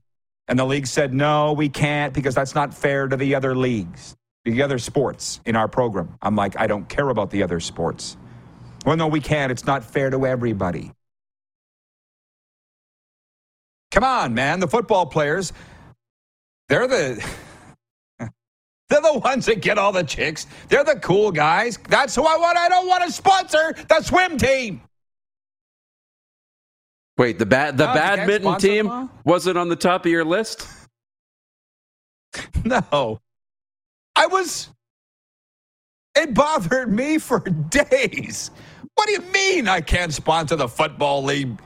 [0.49, 4.17] And the league said, no, we can't because that's not fair to the other leagues,
[4.45, 6.17] the other sports in our program.
[6.21, 8.17] I'm like, I don't care about the other sports.
[8.85, 9.53] Well, no, we can't.
[9.53, 10.93] It's not fair to everybody.
[13.93, 14.59] Come on, man.
[14.59, 15.53] The football players,
[16.69, 17.25] they're the.
[18.89, 20.47] They're the ones that get all the chicks.
[20.69, 21.79] They're the cool guys.
[21.89, 22.59] That's who I want.
[22.59, 24.83] I don't want to sponsor the swim team.
[27.23, 30.67] Wait, the bad the badminton team wasn't on the top of your list?
[32.65, 33.21] no.
[34.17, 34.71] I was
[36.17, 37.39] it bothered me for
[37.71, 38.51] days.
[38.97, 41.61] What do you mean I can't sponsor the football league?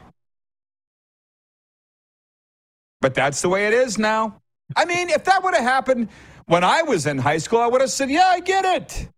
[3.00, 4.42] But that's the way it is now.
[4.76, 6.10] I mean, if that would have happened
[6.44, 9.08] when I was in high school, I would have said, "Yeah, I get it."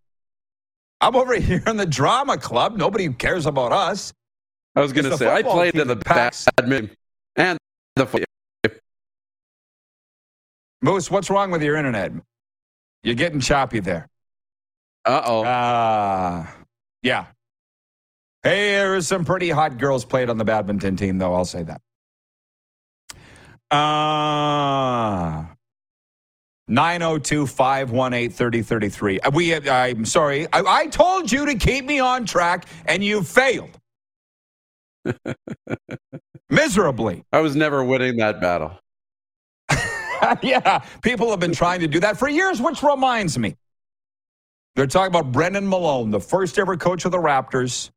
[1.00, 2.76] I'm over here in the drama club.
[2.76, 4.12] Nobody cares about us.
[4.78, 6.96] I was going to say I played in the badminton
[7.34, 7.58] and
[7.96, 8.24] the
[10.80, 12.12] Moose, what's wrong with your internet?
[13.02, 14.08] You're getting choppy there.
[15.04, 15.42] Uh oh.
[15.42, 16.46] Uh,
[17.02, 17.26] yeah.
[18.44, 21.34] Hey, some pretty hot girls played on the badminton team, though.
[21.34, 21.80] I'll say that.
[23.76, 25.44] Uh,
[26.68, 29.20] 902 518 3033.
[29.20, 30.46] Uh, we, I'm sorry.
[30.52, 33.76] I, I told you to keep me on track, and you failed.
[36.50, 37.24] Miserably.
[37.32, 38.78] I was never winning that battle.
[40.42, 43.56] yeah, people have been trying to do that for years, which reminds me.
[44.74, 47.90] They're talking about Brendan Malone, the first ever coach of the Raptors,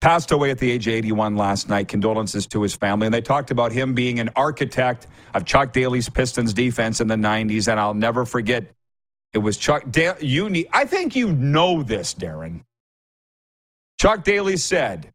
[0.00, 1.88] passed away at the age of 81 last night.
[1.88, 3.06] Condolences to his family.
[3.06, 7.16] And they talked about him being an architect of Chuck Daly's Pistons defense in the
[7.16, 7.68] 90s.
[7.68, 8.70] And I'll never forget,
[9.32, 10.24] it was Chuck Daly.
[10.24, 12.62] You need, I think you know this, Darren.
[14.00, 15.12] Chuck Daly said,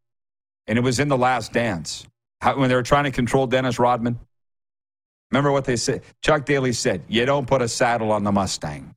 [0.66, 2.06] and it was in the last dance
[2.40, 4.18] How, when they were trying to control Dennis Rodman.
[5.30, 6.02] Remember what they said?
[6.22, 8.94] Chuck Daly said, You don't put a saddle on the Mustang,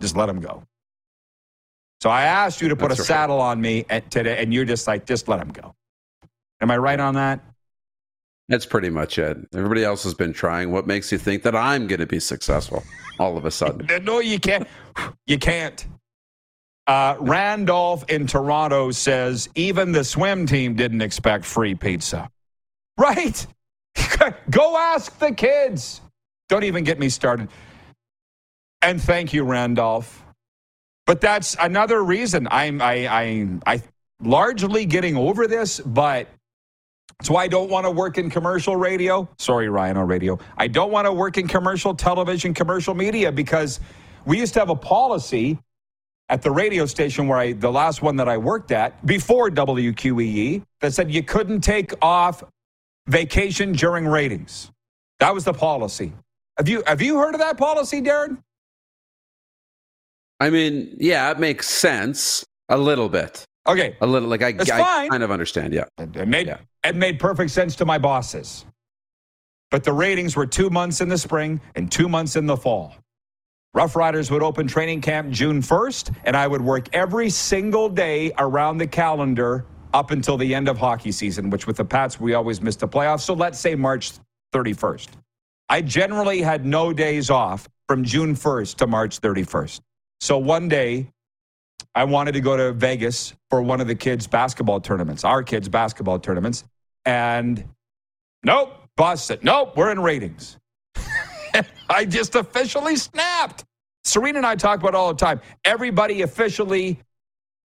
[0.00, 0.62] just let him go.
[2.00, 3.06] So I asked you to put That's a right.
[3.08, 5.74] saddle on me today, and you're just like, Just let him go.
[6.60, 7.40] Am I right on that?
[8.48, 9.36] That's pretty much it.
[9.54, 10.72] Everybody else has been trying.
[10.72, 12.82] What makes you think that I'm going to be successful
[13.18, 13.86] all of a sudden?
[14.04, 14.66] No, you can't.
[15.26, 15.86] You can't.
[16.88, 22.30] Uh, Randolph in Toronto says even the swim team didn't expect free pizza.
[22.96, 23.46] Right?
[24.50, 26.00] Go ask the kids.
[26.48, 27.50] Don't even get me started.
[28.80, 30.24] And thank you, Randolph.
[31.06, 33.82] But that's another reason I'm I I I
[34.22, 36.28] largely getting over this, but
[37.18, 39.28] that's why I don't want to work in commercial radio.
[39.38, 40.38] Sorry, Rhino Radio.
[40.56, 43.80] I don't want to work in commercial television, commercial media because
[44.24, 45.58] we used to have a policy
[46.28, 50.62] at the radio station where I, the last one that I worked at before WQEE,
[50.80, 52.44] that said you couldn't take off
[53.06, 54.70] vacation during ratings.
[55.20, 56.12] That was the policy.
[56.58, 58.38] Have you have you heard of that policy, Darren?
[60.40, 63.44] I mean, yeah, it makes sense a little bit.
[63.66, 65.72] Okay, a little like I, I kind of understand.
[65.72, 66.58] Yeah, it made yeah.
[66.84, 68.64] it made perfect sense to my bosses.
[69.70, 72.94] But the ratings were two months in the spring and two months in the fall.
[73.74, 78.32] Rough Riders would open training camp June 1st, and I would work every single day
[78.38, 82.34] around the calendar up until the end of hockey season, which with the Pats, we
[82.34, 83.20] always missed the playoffs.
[83.20, 84.12] So let's say March
[84.54, 85.08] 31st.
[85.68, 89.80] I generally had no days off from June 1st to March 31st.
[90.20, 91.10] So one day,
[91.94, 95.68] I wanted to go to Vegas for one of the kids' basketball tournaments, our kids'
[95.68, 96.64] basketball tournaments.
[97.04, 97.64] And
[98.44, 100.58] nope, boss said, nope, we're in ratings.
[101.90, 103.64] I just officially snapped.
[104.04, 105.40] Serena and I talk about all the time.
[105.64, 106.98] Everybody officially,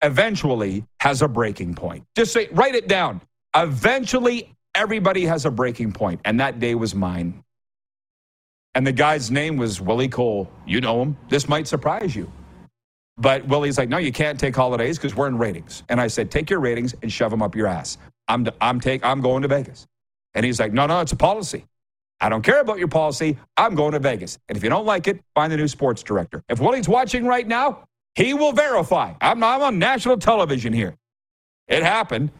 [0.02, 2.06] eventually has a breaking point.
[2.16, 3.22] Just say, write it down.
[3.56, 7.44] Eventually, everybody has a breaking point, and that day was mine.
[8.76, 10.52] And the guy's name was Willie Cole.
[10.68, 11.18] You know him.
[11.30, 12.32] This might surprise you.
[13.18, 15.82] But Willie's like, no, you can't take holidays because we're in ratings.
[15.90, 17.98] And I said, take your ratings and shove them up your ass.
[18.28, 19.88] I'm, I'm, take, I'm going to Vegas.
[20.36, 21.66] And he's like, no, no, it's a policy.
[22.20, 23.38] I don't care about your policy.
[23.58, 24.40] I'm going to Vegas.
[24.50, 26.44] And if you don't like it, find the new sports director.
[26.50, 29.14] If Willie's watching right now, he will verify.
[29.22, 30.96] I'm, I'm on national television here.
[31.68, 32.32] It happened.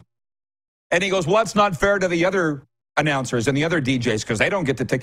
[0.90, 2.62] And he goes, Well, that's not fair to the other
[2.96, 5.02] announcers and the other DJs because they don't get to take.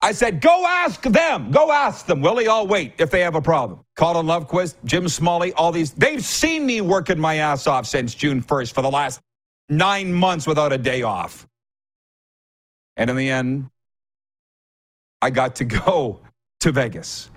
[0.00, 1.50] I said, Go ask them.
[1.50, 2.22] Go ask them.
[2.22, 3.80] Willie, I'll wait if they have a problem.
[3.96, 5.92] Colin Lovequist, Jim Smalley, all these.
[5.92, 9.20] They've seen me working my ass off since June 1st for the last
[9.68, 11.46] nine months without a day off.
[12.96, 13.68] And in the end,
[15.22, 16.20] I got to go
[16.60, 17.30] to Vegas.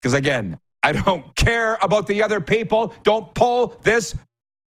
[0.00, 2.94] Because again, I don't care about the other people.
[3.02, 4.14] Don't pull this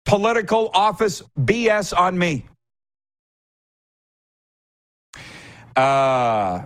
[0.05, 2.45] political office BS on me.
[5.75, 6.63] Uh,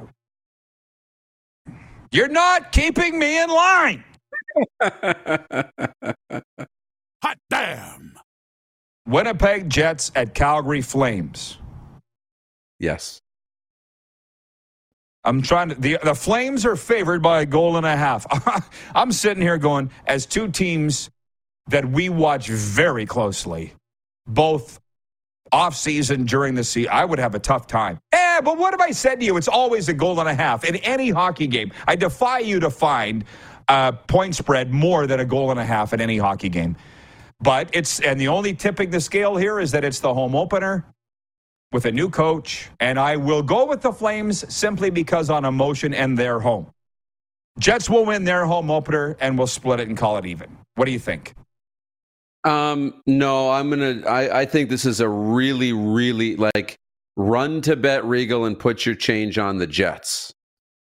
[2.12, 4.04] you're not keeping me in line.
[7.22, 8.18] Hot damn.
[9.08, 11.58] Winnipeg Jets at Calgary Flames.
[12.80, 13.20] Yes.
[15.26, 15.76] I'm trying to.
[15.76, 18.26] The, the Flames are favored by a goal and a half.
[18.96, 21.10] I'm sitting here going, as two teams
[21.68, 23.74] that we watch very closely,
[24.28, 24.80] both
[25.52, 28.00] off season during the season, I would have a tough time.
[28.12, 29.38] Eh, but what have I said to you?
[29.38, 31.72] It's always a goal and a half in any hockey game.
[31.88, 33.26] I defy you to find
[33.68, 36.76] a point spread more than a goal and a half in any hockey game.
[37.40, 40.86] But it's, and the only tipping the scale here is that it's the home opener
[41.72, 45.94] with a new coach, and I will go with the Flames simply because on emotion
[45.94, 46.72] and their home.
[47.60, 50.58] Jets will win their home opener and we'll split it and call it even.
[50.76, 51.36] What do you think?
[52.44, 54.02] Um, no, I'm gonna.
[54.08, 56.78] I, I think this is a really, really like
[57.16, 60.34] run to bet Regal and put your change on the Jets.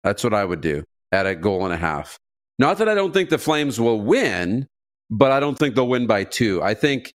[0.04, 2.18] That's what I would do at a goal and a half.
[2.58, 4.68] Not that I don't think the Flames will win,
[5.10, 6.62] but I don't think they'll win by two.
[6.62, 7.12] I think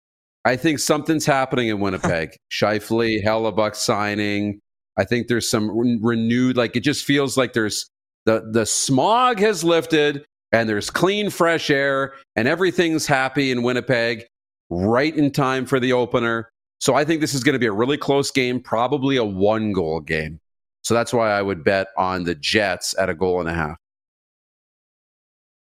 [0.44, 2.36] I think something's happening in Winnipeg.
[2.50, 4.60] Scheifele, Hellebuyck signing.
[4.98, 7.88] I think there's some re- renewed, like it just feels like there's
[8.26, 14.24] the the smog has lifted and there's clean, fresh air, and everything's happy in Winnipeg
[14.70, 16.50] right in time for the opener.
[16.80, 19.72] So I think this is going to be a really close game, probably a one
[19.72, 20.40] goal game.
[20.82, 23.76] So that's why I would bet on the Jets at a goal and a half.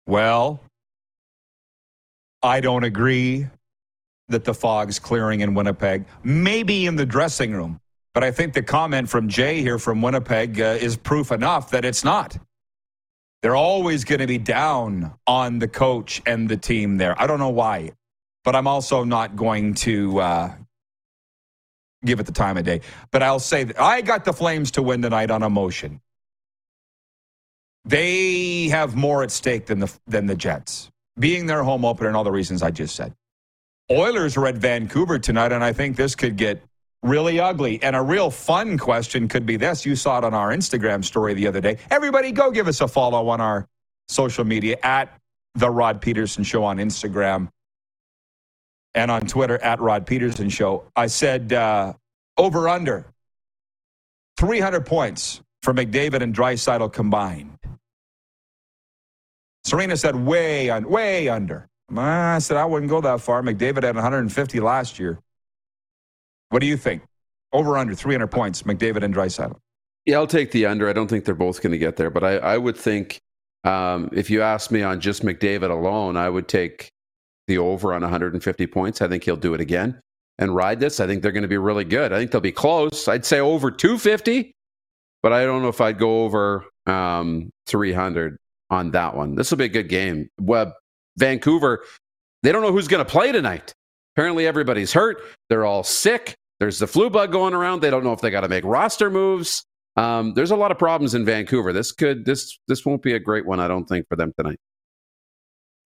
[0.06, 0.60] Well,
[2.42, 3.46] I don't agree
[4.28, 7.80] that the fog's clearing in Winnipeg, maybe in the dressing room.
[8.14, 11.84] But I think the comment from Jay here from Winnipeg uh, is proof enough that
[11.84, 12.36] it's not.
[13.42, 17.20] They're always going to be down on the coach and the team there.
[17.20, 17.92] I don't know why,
[18.44, 20.52] but I'm also not going to uh,
[22.04, 22.80] give it the time of day.
[23.12, 26.00] But I'll say that I got the Flames to win tonight on emotion.
[27.84, 32.16] They have more at stake than the than the Jets, being their home opener and
[32.16, 33.14] all the reasons I just said.
[33.90, 36.62] Oilers are at Vancouver tonight, and I think this could get
[37.02, 37.82] really ugly.
[37.82, 39.86] And a real fun question could be this.
[39.86, 41.78] You saw it on our Instagram story the other day.
[41.90, 43.66] Everybody, go give us a follow on our
[44.08, 45.12] social media at
[45.54, 47.48] The Rod Pedersen Show on Instagram
[48.94, 50.84] and on Twitter at Rod Pedersen Show.
[50.94, 51.94] I said uh,
[52.36, 53.06] over under
[54.38, 57.58] 300 points for McDavid and Draisaitl combined.
[59.64, 61.68] Serena said way, un- way under.
[61.96, 63.42] I said I wouldn't go that far.
[63.42, 65.18] McDavid had 150 last year.
[66.50, 67.02] What do you think?
[67.52, 69.56] Over under 300 points, McDavid and Draisaitl.
[70.04, 70.88] Yeah, I'll take the under.
[70.88, 73.20] I don't think they're both going to get there, but I, I would think
[73.64, 76.90] um, if you ask me on just McDavid alone, I would take
[77.46, 79.02] the over on 150 points.
[79.02, 80.00] I think he'll do it again
[80.38, 81.00] and ride this.
[81.00, 82.12] I think they're going to be really good.
[82.12, 83.08] I think they'll be close.
[83.08, 84.54] I'd say over 250,
[85.22, 88.36] but I don't know if I'd go over um, 300
[88.70, 89.34] on that one.
[89.34, 90.28] This will be a good game.
[90.40, 90.74] Well,
[91.18, 91.84] Vancouver,
[92.42, 93.74] they don't know who's going to play tonight.
[94.14, 95.22] Apparently, everybody's hurt.
[95.48, 96.34] They're all sick.
[96.60, 97.82] There's the flu bug going around.
[97.82, 99.64] They don't know if they got to make roster moves.
[99.96, 101.72] Um, there's a lot of problems in Vancouver.
[101.72, 104.58] This could this this won't be a great one, I don't think, for them tonight.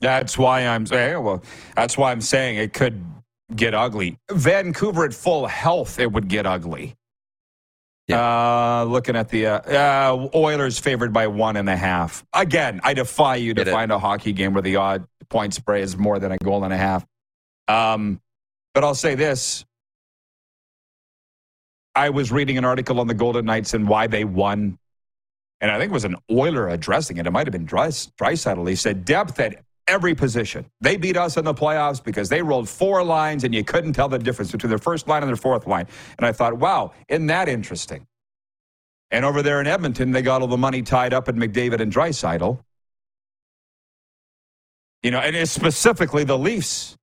[0.01, 1.23] That's why I'm saying.
[1.23, 1.43] Well,
[1.77, 3.03] that's why I'm saying it could
[3.55, 4.19] get ugly.
[4.31, 6.95] Vancouver at full health, it would get ugly.
[8.09, 8.81] Yeah.
[8.81, 12.25] Uh, looking at the uh, uh, Oilers favored by one and a half.
[12.35, 15.97] Again, I defy you to find a hockey game where the odd point spread is
[15.97, 17.05] more than a goal and a half.
[17.67, 18.21] Um,
[18.75, 19.65] but I'll say this.
[21.95, 24.79] I was reading an article on the Golden Knights and why they won.
[25.61, 27.27] And I think it was an Oiler addressing it.
[27.27, 28.69] It might have been Draisaitl.
[28.69, 30.65] He said depth at every position.
[30.81, 34.09] They beat us in the playoffs because they rolled four lines and you couldn't tell
[34.09, 35.87] the difference between their first line and their fourth line.
[36.19, 38.07] And I thought, wow, isn't that interesting?
[39.11, 41.93] And over there in Edmonton, they got all the money tied up in McDavid and
[41.93, 42.59] Draisaitl.
[45.03, 46.97] You know, and it's specifically the Leafs.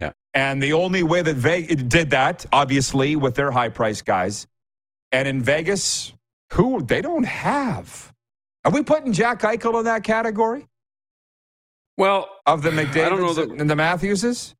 [0.00, 0.12] Yeah.
[0.34, 4.46] And the only way that Vegas did that, obviously, with their high price guys.
[5.12, 6.12] And in Vegas,
[6.52, 8.12] who they don't have.
[8.64, 10.66] Are we putting Jack Eichel in that category?
[11.98, 14.54] Well, of the McDavids the, and the Matthewses?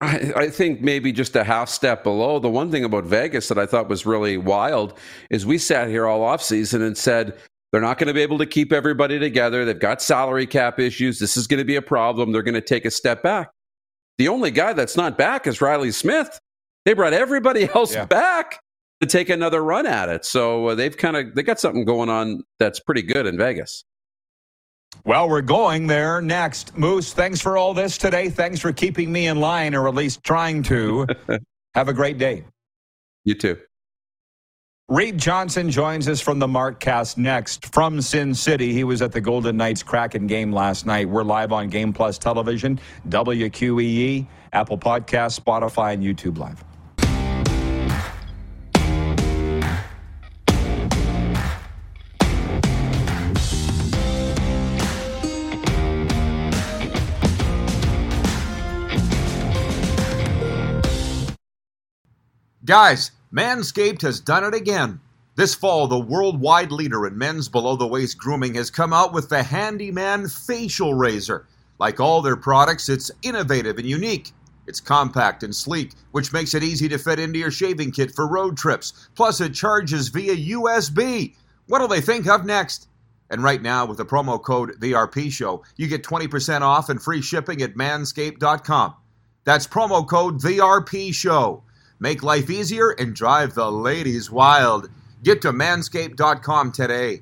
[0.00, 2.38] I, I, think maybe just a half step below.
[2.40, 4.98] The one thing about Vegas that I thought was really wild
[5.30, 7.38] is we sat here all offseason and said
[7.72, 9.64] they're not going to be able to keep everybody together.
[9.64, 11.18] They've got salary cap issues.
[11.18, 12.30] This is going to be a problem.
[12.30, 13.50] They're going to take a step back.
[14.18, 16.38] The only guy that's not back is Riley Smith.
[16.84, 18.04] They brought everybody else yeah.
[18.04, 18.60] back
[19.00, 20.24] to take another run at it.
[20.24, 23.84] So uh, they've kind of they got something going on that's pretty good in Vegas.
[25.04, 26.76] Well, we're going there next.
[26.76, 28.28] Moose, thanks for all this today.
[28.28, 31.06] Thanks for keeping me in line, or at least trying to.
[31.74, 32.44] Have a great day.
[33.24, 33.56] You too.
[34.92, 38.74] Reid Johnson joins us from the Markcast next from Sin City.
[38.74, 41.08] He was at the Golden Knights Kraken game last night.
[41.08, 42.78] We're live on Game Plus Television,
[43.08, 46.62] WQEE, Apple Podcast, Spotify, and YouTube Live.
[62.66, 65.00] Guys, Manscaped has done it again.
[65.36, 69.30] This fall, the worldwide leader in men's below the waist grooming has come out with
[69.30, 71.46] the Handyman Facial Razor.
[71.78, 74.32] Like all their products, it's innovative and unique.
[74.66, 78.28] It's compact and sleek, which makes it easy to fit into your shaving kit for
[78.28, 79.08] road trips.
[79.14, 81.34] Plus, it charges via USB.
[81.68, 82.88] What'll they think of next?
[83.30, 87.22] And right now, with the promo code TheRP Show, you get 20% off and free
[87.22, 88.94] shipping at manscaped.com.
[89.44, 91.64] That's promo code TheRP Show.
[92.02, 94.90] Make life easier and drive the ladies wild.
[95.22, 97.20] Get to manscaped.com today.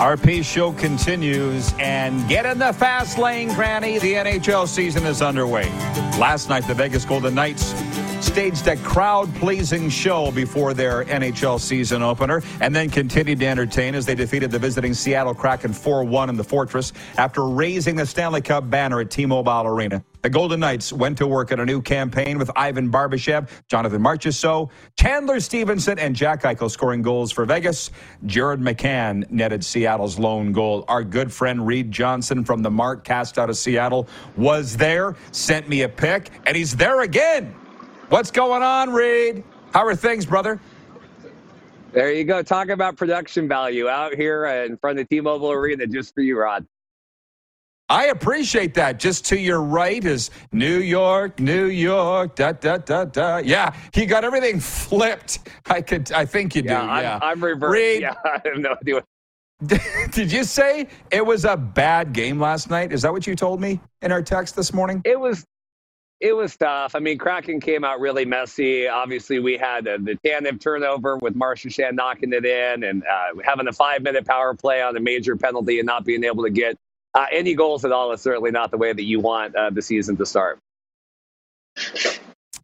[0.00, 4.00] RP show continues and get in the fast lane, Granny.
[4.00, 5.68] The NHL season is underway.
[6.18, 7.72] Last night, the Vegas Golden Knights
[8.32, 13.94] staged a crowd pleasing show before their NHL season opener and then continued to entertain
[13.94, 18.06] as they defeated the visiting Seattle Kraken 4 1 in the Fortress after raising the
[18.06, 20.02] Stanley Cup banner at T Mobile Arena.
[20.22, 24.70] The Golden Knights went to work on a new campaign with Ivan Barbashev, Jonathan Marchessault,
[24.98, 27.90] Chandler Stephenson, and Jack Eichel scoring goals for Vegas.
[28.24, 30.86] Jared McCann netted Seattle's lone goal.
[30.88, 35.68] Our good friend Reid Johnson from the Mark cast out of Seattle was there, sent
[35.68, 37.54] me a pic, and he's there again.
[38.08, 39.42] What's going on, Reid?
[39.72, 40.60] How are things, brother?
[41.92, 42.42] There you go.
[42.42, 46.38] Talk about production value out here in front of the T-Mobile Arena just for you,
[46.38, 46.66] Rod.
[47.88, 48.98] I appreciate that.
[48.98, 53.38] Just to your right is New York, New York, da da da da.
[53.38, 55.40] Yeah, he got everything flipped.
[55.66, 56.68] I could, I think you do.
[56.68, 57.18] Yeah, I'm, yeah.
[57.20, 57.72] I'm reversed.
[57.72, 59.04] Reid, yeah, I have no idea.
[60.10, 62.92] Did you say it was a bad game last night?
[62.92, 65.02] Is that what you told me in our text this morning?
[65.04, 65.44] It was
[66.22, 66.94] it was tough.
[66.94, 68.86] I mean, Kraken came out really messy.
[68.86, 73.66] Obviously, we had uh, the Tanev turnover with Marchand knocking it in and uh, having
[73.66, 76.76] a five minute power play on a major penalty and not being able to get
[77.14, 79.82] uh, any goals at all is certainly not the way that you want uh, the
[79.82, 80.60] season to start.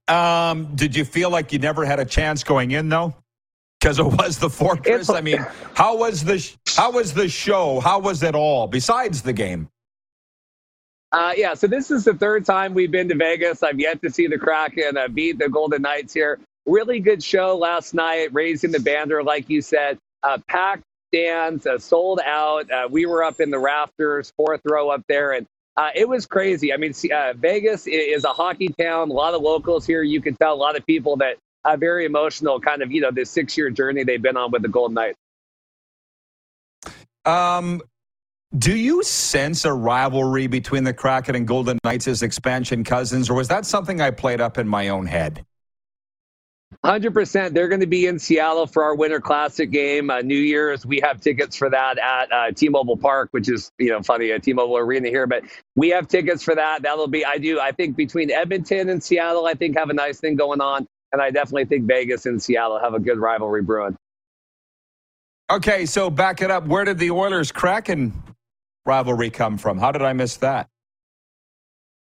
[0.07, 3.13] Um, did you feel like you never had a chance going in though?
[3.81, 5.11] Because it was the fortress.
[5.11, 5.45] I mean,
[5.75, 7.81] how was the how was the show?
[7.81, 9.69] How was it all besides the game?
[11.11, 13.63] Uh, yeah, so this is the third time we've been to Vegas.
[13.63, 16.39] I've yet to see the Kraken uh, beat the Golden Knights here.
[16.67, 19.99] Really good show last night, raising the banner, like you said.
[20.23, 20.83] Uh, packed
[21.13, 22.71] stands, uh, sold out.
[22.71, 25.47] Uh, we were up in the rafters, fourth row up there, and
[25.79, 26.75] uh, it was crazy.
[26.75, 29.11] I mean, uh, Vegas is a hockey town.
[29.11, 30.03] A lot of locals here.
[30.03, 33.11] You can tell a lot of people that are very emotional, kind of, you know,
[33.11, 35.19] this six year journey they've been on with the Golden Knights.
[37.25, 37.81] Um,
[38.57, 43.35] do you sense a rivalry between the Kraken and Golden Knights as expansion cousins, or
[43.35, 45.45] was that something I played up in my own head?
[46.85, 47.53] 100%.
[47.53, 50.11] They're going to be in Seattle for our Winter Classic game.
[50.11, 53.91] Uh, New Year's, we have tickets for that at uh, T-Mobile Park, which is, you
[53.91, 55.27] know, funny, a T-Mobile Arena here.
[55.27, 55.45] But
[55.75, 56.83] we have tickets for that.
[56.83, 60.21] That'll be, I do, I think between Edmonton and Seattle, I think have a nice
[60.21, 60.87] thing going on.
[61.13, 63.97] And I definitely think Vegas and Seattle have a good rivalry brewing.
[65.51, 66.67] Okay, so back it up.
[66.67, 68.13] Where did the Oilers crack Kraken
[68.89, 69.79] rivalry come from?
[69.79, 70.69] How did I miss that?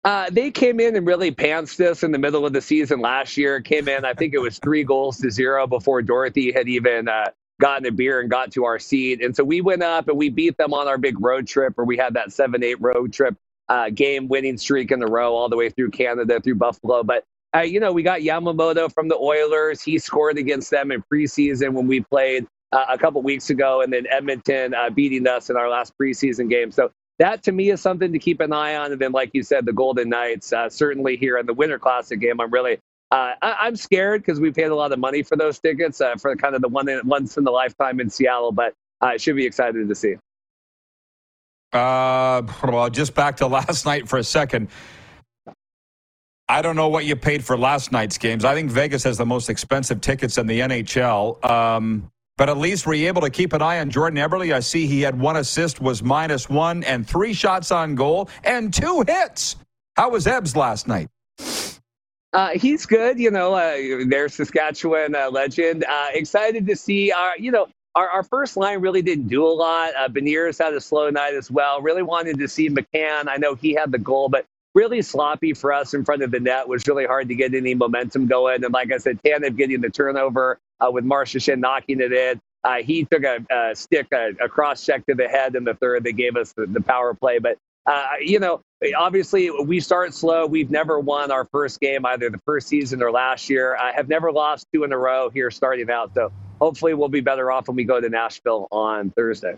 [0.06, 3.36] Uh, they came in and really pantsed us in the middle of the season last
[3.36, 3.62] year.
[3.62, 7.26] Came in, I think it was three goals to zero before Dorothy had even uh,
[7.60, 9.22] gotten a beer and got to our seat.
[9.22, 11.86] And so we went up and we beat them on our big road trip where
[11.86, 13.36] we had that 7 8 road trip
[13.68, 17.04] uh, game winning streak in a row all the way through Canada, through Buffalo.
[17.04, 19.82] But, uh, you know, we got Yamamoto from the Oilers.
[19.82, 22.48] He scored against them in preseason when we played.
[22.72, 26.48] Uh, a couple weeks ago, and then Edmonton uh, beating us in our last preseason
[26.48, 26.72] game.
[26.72, 28.92] So that to me is something to keep an eye on.
[28.92, 32.20] And then, like you said, the Golden Knights, uh, certainly here in the Winter Classic
[32.20, 32.80] game, I'm really.
[33.12, 36.16] Uh, I, am scared because we paid a lot of money for those tickets uh,
[36.16, 39.36] for kind of the one in, once in the lifetime in Seattle, but I should
[39.36, 40.16] be excited to see.
[41.74, 44.70] Uh, well, just back to last night for a second.
[46.48, 48.46] I don't know what you paid for last night's games.
[48.46, 51.44] I think Vegas has the most expensive tickets in the NHL.
[51.44, 54.54] Um, but at least were you able to keep an eye on Jordan Eberle?
[54.54, 58.74] I see he had one assist, was minus one, and three shots on goal and
[58.74, 59.58] two hits.
[59.98, 61.10] How was Ebbs last night?
[62.32, 63.56] Uh, he's good, you know.
[63.56, 65.84] Uh, there's Saskatchewan uh, legend.
[65.84, 69.52] Uh, excited to see our, you know, our, our first line really didn't do a
[69.52, 69.94] lot.
[69.98, 71.82] Uh, Beniers had a slow night as well.
[71.82, 73.28] Really wanted to see McCann.
[73.28, 76.40] I know he had the goal, but really sloppy for us in front of the
[76.40, 76.70] net.
[76.70, 78.64] Was really hard to get any momentum going.
[78.64, 82.40] And like I said, Tanev getting the turnover uh, with Marchand knocking it in.
[82.64, 85.74] Uh, he took a, a stick, a, a, cross check to the head in the
[85.76, 86.04] third.
[86.04, 87.40] They gave us the, the power play.
[87.40, 88.62] But, uh, you know,
[88.98, 90.46] obviously we start slow.
[90.46, 93.78] We've never won our first game, either the first season or last year.
[93.78, 96.14] I have never lost two in a row here starting out.
[96.16, 99.56] So hopefully we'll be better off when we go to Nashville on Thursday.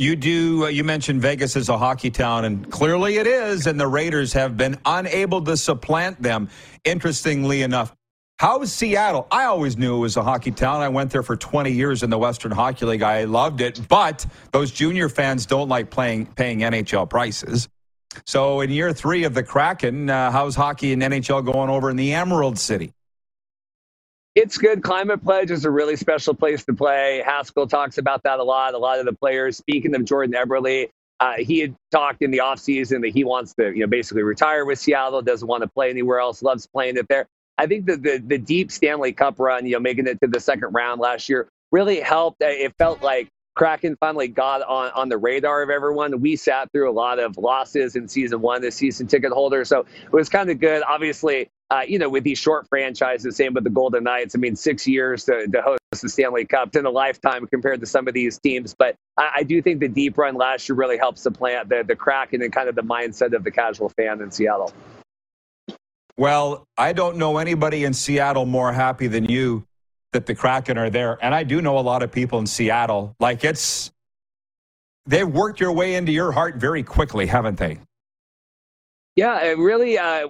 [0.00, 0.64] You do.
[0.64, 3.66] Uh, you mentioned Vegas is a hockey town, and clearly it is.
[3.66, 6.48] And the Raiders have been unable to supplant them.
[6.84, 7.94] Interestingly enough,
[8.40, 9.26] how is Seattle?
[9.30, 10.80] I always knew it was a hockey town.
[10.80, 13.02] I went there for 20 years in the Western Hockey League.
[13.02, 17.68] I loved it, but those junior fans don't like playing paying NHL prices.
[18.24, 21.96] So in year three of the Kraken, uh, how's hockey and NHL going over in
[21.96, 22.94] the Emerald City?
[24.34, 24.82] It's good.
[24.82, 27.22] Climate Pledge is a really special place to play.
[27.22, 28.72] Hakstol talks about that a lot.
[28.72, 30.88] A lot of the players, speaking of Jordan Eberle,
[31.20, 34.64] uh, he had talked in the offseason that he wants to, you know, basically retire
[34.64, 37.28] with Seattle, doesn't want to play anywhere else, loves playing it there.
[37.60, 40.40] I think the, the, the deep Stanley Cup run, you know, making it to the
[40.40, 42.38] second round last year really helped.
[42.40, 46.22] It felt like Kraken finally got on, on the radar of everyone.
[46.22, 49.68] We sat through a lot of losses in season one the season ticket holders.
[49.68, 50.82] So it was kind of good.
[50.88, 54.34] Obviously, uh, you know, with these short franchises, same with the Golden Knights.
[54.34, 57.86] I mean, six years to, to host the Stanley Cup in a lifetime compared to
[57.86, 58.74] some of these teams.
[58.74, 61.94] But I, I, do think the deep run last year really helped supplant the, the
[61.94, 64.72] Kraken and kind of the mindset of the casual fan in Seattle.
[66.20, 69.64] Well, I don't know anybody in Seattle more happy than you
[70.12, 71.16] that the Kraken are there.
[71.22, 73.16] And I do know a lot of people in Seattle.
[73.18, 73.90] Like it's,
[75.06, 77.78] they've worked your way into your heart very quickly, haven't they?
[79.16, 79.96] Yeah, it really.
[79.96, 80.28] Uh,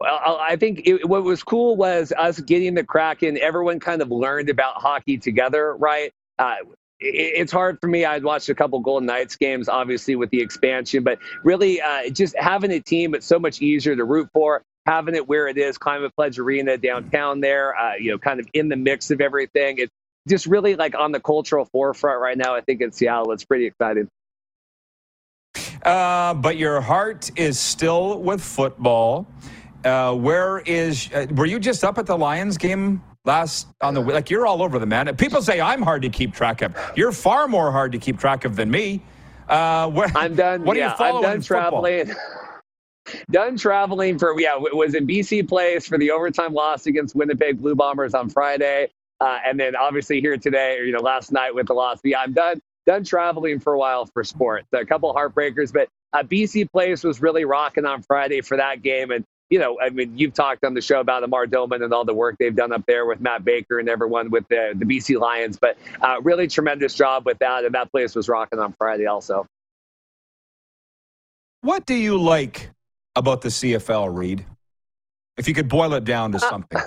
[0.00, 3.36] well, I think it, what was cool was us getting the Kraken.
[3.36, 6.12] Everyone kind of learned about hockey together, right?
[6.38, 6.54] Uh,
[6.98, 8.06] it's hard for me.
[8.06, 12.34] I'd watched a couple Golden Knights games, obviously with the expansion, but really uh, just
[12.38, 15.78] having a team, it's so much easier to root for having it where it is,
[15.78, 19.78] Climate Pledge Arena downtown there, uh, you know, kind of in the mix of everything.
[19.78, 19.92] It's
[20.28, 22.56] just really like on the cultural forefront right now.
[22.56, 24.08] I think in Seattle, it's pretty exciting.
[25.84, 29.28] Uh, but your heart is still with football.
[29.84, 31.08] Uh, where is?
[31.14, 34.28] Uh, were you just up at the Lions game last on the like?
[34.28, 35.14] You're all over the man.
[35.16, 36.76] People say I'm hard to keep track of.
[36.96, 39.02] You're far more hard to keep track of than me.
[39.48, 40.64] Uh, where, I'm done.
[40.64, 41.24] What yeah, are you following?
[41.24, 42.12] I'm done traveling.
[43.30, 44.56] Done traveling for yeah.
[44.56, 48.88] Was in BC Place for the overtime loss against Winnipeg Blue Bombers on Friday,
[49.20, 50.78] uh, and then obviously here today.
[50.78, 52.00] Or, you know, last night with the loss.
[52.04, 54.66] Yeah, I'm done done traveling for a while for sports.
[54.72, 59.10] A couple heartbreakers, but uh, BC Place was really rocking on Friday for that game.
[59.10, 62.04] And, you know, I mean, you've talked on the show about Amar Doman and all
[62.04, 65.20] the work they've done up there with Matt Baker and everyone with the, the BC
[65.20, 67.64] Lions, but uh, really tremendous job with that.
[67.64, 69.46] And that place was rocking on Friday also.
[71.62, 72.70] What do you like
[73.20, 74.44] about the CFL, Reid?
[75.36, 76.78] If you could boil it down to uh, something.
[76.78, 76.84] Uh,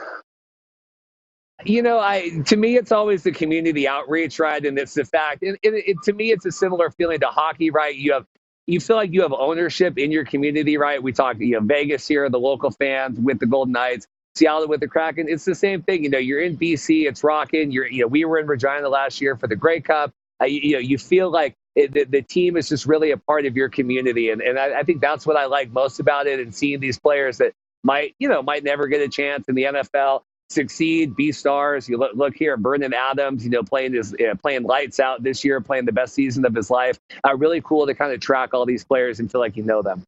[1.66, 4.64] you know, I to me it's always the community outreach, right?
[4.64, 7.70] And it's the fact, and, and it, to me it's a similar feeling to hockey,
[7.70, 7.96] right?
[7.96, 8.26] You have
[8.68, 11.02] you feel like you have ownership in your community, right?
[11.02, 14.80] We talk, you know, Vegas here, the local fans with the Golden Knights, Seattle with
[14.80, 15.28] the Kraken.
[15.30, 16.04] It's the same thing.
[16.04, 17.72] You know, you're in BC, it's rocking.
[17.72, 20.12] You're, you know, we were in Regina last year for the Grey Cup.
[20.42, 23.18] Uh, you, you, know, you feel like it, the, the, team is just really a
[23.18, 26.28] part of your community, and and I, I think that's what I like most about
[26.28, 26.40] it.
[26.40, 27.54] And seeing these players that
[27.84, 31.90] might, you know, might never get a chance in the NFL succeed, be stars.
[31.90, 35.60] You look, look here, Vernon Adams, you know, playing his playing lights out this year,
[35.60, 37.00] playing the best season of his life.
[37.28, 39.82] Uh, really cool to kind of track all these players and feel like you know
[39.82, 40.04] them.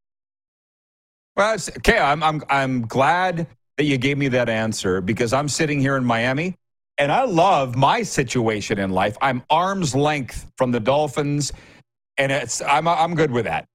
[1.35, 3.47] Well, okay, I'm I'm I'm glad
[3.77, 6.55] that you gave me that answer because I'm sitting here in Miami
[6.97, 9.17] and I love my situation in life.
[9.21, 11.51] I'm arm's length from the Dolphins,
[12.17, 13.65] and it's I'm I'm good with that.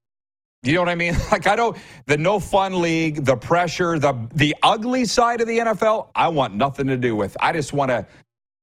[0.63, 1.17] You know what I mean?
[1.33, 5.59] Like I don't the no fun league, the pressure, the the ugly side of the
[5.59, 6.09] NFL.
[6.15, 7.37] I want nothing to do with.
[7.41, 8.07] I just want to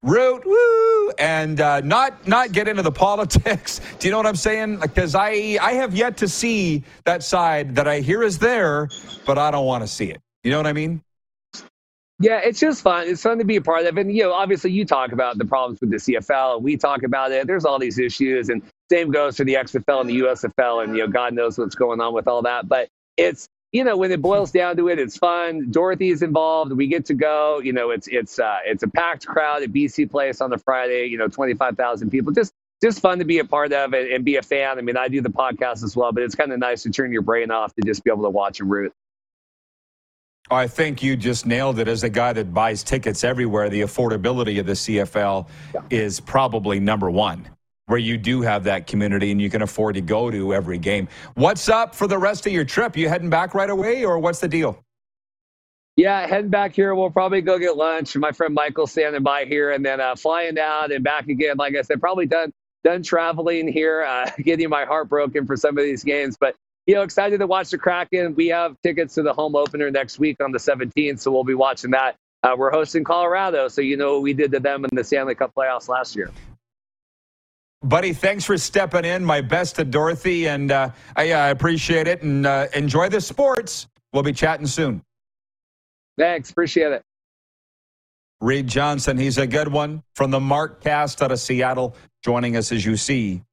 [0.04, 3.82] root woo and uh, not not get into the politics.
[4.00, 4.80] Do you know what I'm saying?
[4.80, 8.90] Because I I have yet to see that side that I hear is there,
[9.26, 10.22] but I don't want to see it.
[10.44, 11.02] You know what I mean?
[12.20, 13.08] Yeah, it's just fun.
[13.08, 13.96] It's fun to be a part of.
[13.98, 17.04] And, you know, obviously you talk about the problems with the CFL and we talk
[17.04, 17.46] about it.
[17.46, 21.06] There's all these issues and same goes for the XFL and the USFL and, you
[21.06, 22.68] know, God knows what's going on with all that.
[22.68, 25.70] But it's, you know, when it boils down to it, it's fun.
[25.72, 26.72] Dorothy's involved.
[26.72, 27.60] We get to go.
[27.60, 31.08] You know, it's it's uh, it's a packed crowd at BC Place on the Friday.
[31.08, 32.32] You know, twenty five thousand people.
[32.32, 34.78] Just just fun to be a part of it and be a fan.
[34.78, 37.12] I mean, I do the podcast as well, but it's kind of nice to turn
[37.12, 38.94] your brain off to just be able to watch and root.
[40.50, 41.88] I think you just nailed it.
[41.88, 45.82] As a guy that buys tickets everywhere, the affordability of the CFL yeah.
[45.90, 47.48] is probably number one,
[47.88, 51.08] where you do have that community and you can afford to go to every game.
[51.34, 52.96] What's up for the rest of your trip?
[52.96, 54.82] You heading back right away, or what's the deal?
[55.98, 56.94] Yeah, heading back here.
[56.96, 58.16] We'll probably go get lunch.
[58.16, 61.58] My friend Michael standing by here, and then uh, flying out and back again.
[61.58, 65.78] Like I said, probably done done traveling here, uh, getting my heart broken for some
[65.78, 66.38] of these games.
[66.40, 66.56] But
[66.88, 68.34] you know, excited to watch the Kraken.
[68.34, 71.54] We have tickets to the home opener next week on the 17th, so we'll be
[71.54, 72.16] watching that.
[72.44, 75.36] Uh, we're hosting Colorado, so you know what we did to them in the Stanley
[75.36, 76.32] Cup playoffs last year.
[77.84, 79.24] Buddy, thanks for stepping in.
[79.24, 82.22] My best to Dorothy, and uh, I, I, appreciate it.
[82.22, 83.88] And uh, enjoy the sports.
[84.14, 85.04] We'll be chatting soon.
[86.18, 87.04] Thanks, appreciate it.
[88.40, 92.72] Reid Johnson, he's a good one from the Mark Cast out of Seattle, joining us
[92.72, 93.44] as you see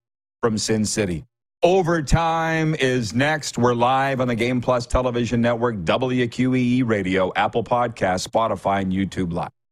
[0.40, 1.24] from Sin City.
[1.64, 3.56] Overtime is next.
[3.56, 9.32] We're live on the Game Plus Television Network, WQEE Radio, Apple Podcast, Spotify, and YouTube
[9.32, 9.63] Live.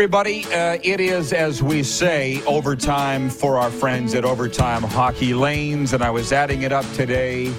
[0.00, 0.46] Everybody.
[0.46, 6.02] Uh, it is, as we say, overtime for our friends at Overtime Hockey Lanes, and
[6.02, 7.52] I was adding it up today,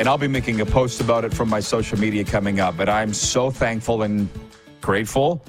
[0.00, 2.76] and I'll be making a post about it from my social media coming up.
[2.76, 4.28] But I'm so thankful and
[4.80, 5.44] grateful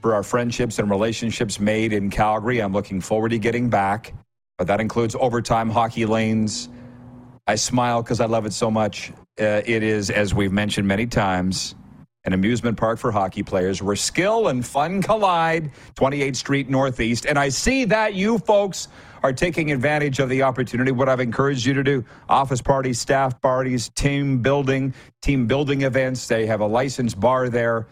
[0.00, 2.60] for our friendships and relationships made in Calgary.
[2.60, 4.14] I'm looking forward to getting back,
[4.58, 6.70] but that includes Overtime Hockey Lanes.
[7.46, 9.12] I smile because I love it so much.
[9.40, 11.76] Uh, it is, as we've mentioned many times,
[12.24, 17.26] an amusement park for hockey players where skill and fun collide, 28th Street Northeast.
[17.26, 18.88] And I see that you folks
[19.22, 20.92] are taking advantage of the opportunity.
[20.92, 26.26] What I've encouraged you to do office parties, staff parties, team building, team building events.
[26.26, 27.86] They have a licensed bar there.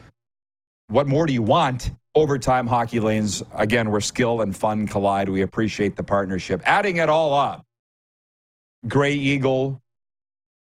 [0.89, 1.91] What more do you want?
[2.17, 5.29] Overtime hockey lanes, again, where skill and fun collide.
[5.29, 6.61] We appreciate the partnership.
[6.65, 7.65] Adding it all up,
[8.89, 9.81] Grey Eagle,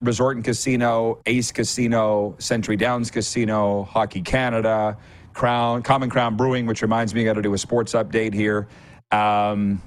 [0.02, 4.96] Resort and Casino, Ace Casino, Century Downs Casino, Hockey Canada,
[5.34, 8.68] Crown, Common Crown Brewing, which reminds me, I got to do a sports update here.
[9.10, 9.82] Um,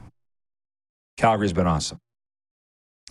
[1.17, 1.99] Calgary's been awesome.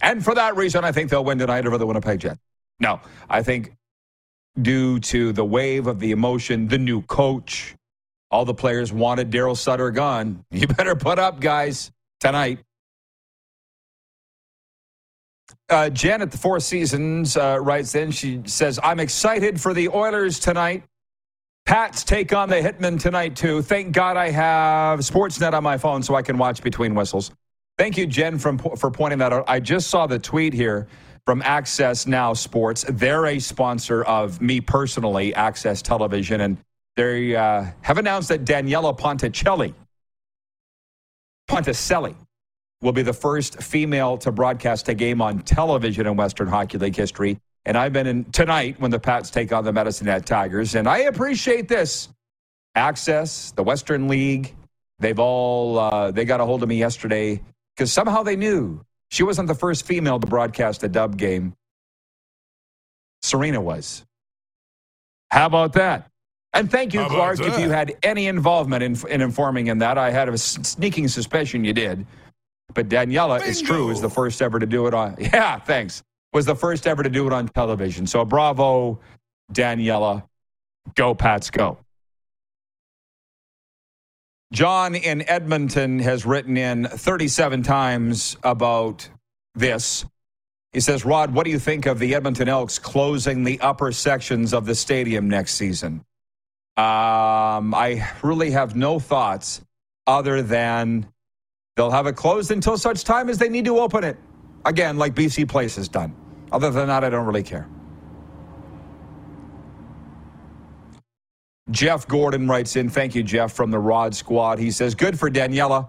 [0.01, 2.41] And for that reason, I think they'll win tonight over the Winnipeg Jets.
[2.81, 3.75] No, I think
[4.61, 7.75] due to the wave of the emotion, the new coach,
[8.31, 10.45] all the players wanted Darryl Sutter gone.
[10.51, 11.91] You better put up, guys,
[12.21, 12.61] tonight.
[15.73, 18.11] Uh, Janet, the Four Seasons, uh, writes in.
[18.11, 20.85] She says, I'm excited for the Oilers tonight.
[21.65, 23.63] Pats take on the Hitmen tonight, too.
[23.63, 27.31] Thank God I have Sportsnet on my phone so I can watch between whistles.
[27.79, 29.45] Thank you, Jen, from, for pointing that out.
[29.49, 30.89] I just saw the tweet here
[31.25, 32.85] from Access Now Sports.
[32.87, 36.59] They're a sponsor of me personally, Access Television, and
[36.97, 39.73] they uh, have announced that Daniela Ponticelli,
[41.49, 42.15] Ponticelli,
[42.83, 46.97] will be the first female to broadcast a game on television in Western Hockey League
[46.97, 47.39] history.
[47.65, 50.75] And I've been in tonight when the Pats take on the Medicine Hat Tigers.
[50.75, 52.09] And I appreciate this.
[52.75, 54.55] Access, the Western League,
[54.99, 57.41] they've all, uh, they got a hold of me yesterday
[57.77, 61.55] because somehow they knew she wasn't the first female to broadcast a dub game.
[63.21, 64.05] Serena was.
[65.31, 66.11] How about that?
[66.55, 69.97] And thank you, How Clark, if you had any involvement in, in informing in that.
[69.97, 72.07] I had a sneaking suspicion you did.
[72.75, 75.17] But Daniela, it's true, is the first ever to do it on.
[75.21, 76.03] Yeah, thanks.
[76.33, 78.07] Was the first ever to do it on television.
[78.07, 79.01] So bravo,
[79.53, 80.23] Daniela.
[80.95, 81.79] Go, Pats, go.
[84.53, 89.09] John in Edmonton has written in 37 times about
[89.55, 90.05] this.
[90.73, 94.53] He says, Rod, what do you think of the Edmonton Elks closing the upper sections
[94.53, 96.05] of the stadium next season?
[96.77, 99.61] Um, I really have no thoughts
[100.07, 101.07] other than
[101.77, 104.17] they'll have it closed until such time as they need to open it.
[104.65, 106.15] Again, like BC Place has done.
[106.53, 107.69] Other than that, I don't really care.
[111.71, 114.59] Jeff Gordon writes in, thank you, Jeff, from the Rod Squad.
[114.59, 115.89] He says, good for Daniela.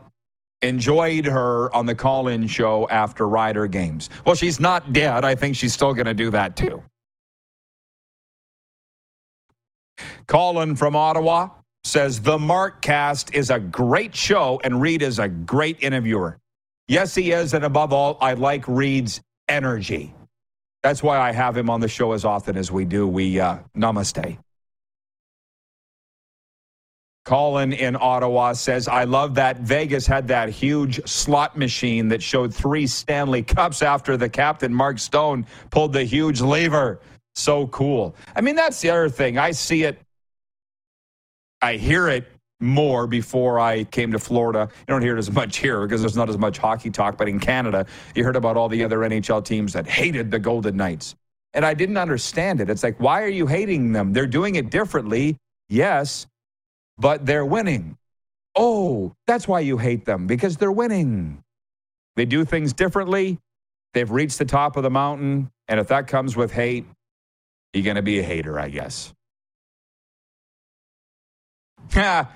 [0.61, 4.09] Enjoyed her on the call in show after Rider games.
[4.25, 5.25] Well, she's not dead.
[5.25, 6.81] I think she's still going to do that too.
[10.27, 11.49] Colin from Ottawa
[11.84, 16.38] says, The Mark cast is a great show and Reid is a great interviewer.
[16.88, 17.53] Yes, he is.
[17.53, 20.13] And above all, I like Reid's energy.
[20.81, 23.07] That's why I have him on the show as often as we do.
[23.07, 24.38] We uh, namaste.
[27.25, 32.53] Colin in Ottawa says, I love that Vegas had that huge slot machine that showed
[32.53, 36.99] three Stanley Cups after the captain, Mark Stone, pulled the huge lever.
[37.36, 38.13] So cool.
[38.36, 39.38] I mean, that's the other thing.
[39.38, 40.01] I see it,
[41.64, 42.28] I hear it
[42.59, 44.68] more before I came to Florida.
[44.80, 47.30] You don't hear it as much here because there's not as much hockey talk, but
[47.30, 47.86] in Canada,
[48.16, 51.16] you heard about all the other NHL teams that hated the Golden Knights.
[51.53, 52.70] And I didn't understand it.
[52.70, 54.11] It's like, why are you hating them?
[54.11, 55.38] They're doing it differently.
[55.70, 56.28] Yes,
[56.97, 57.97] but they're winning.
[58.57, 61.41] Oh, that's why you hate them because they're winning.
[62.18, 63.39] They do things differently.
[63.93, 65.49] They've reached the top of the mountain.
[65.70, 66.86] And if that comes with hate,
[67.72, 69.14] you're going to be a hater, I guess.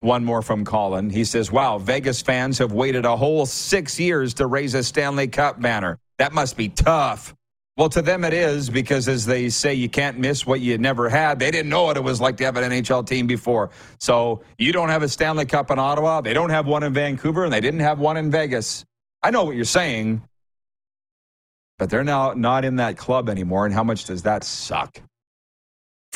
[0.00, 1.10] One more from Colin.
[1.10, 5.28] He says, Wow, Vegas fans have waited a whole six years to raise a Stanley
[5.28, 5.98] Cup banner.
[6.18, 7.34] That must be tough.
[7.76, 11.10] Well, to them it is because, as they say, you can't miss what you never
[11.10, 11.38] had.
[11.38, 13.70] They didn't know what it was like to have an NHL team before.
[13.98, 16.22] So you don't have a Stanley Cup in Ottawa.
[16.22, 18.86] They don't have one in Vancouver, and they didn't have one in Vegas.
[19.22, 20.22] I know what you're saying,
[21.78, 23.66] but they're now not in that club anymore.
[23.66, 25.02] And how much does that suck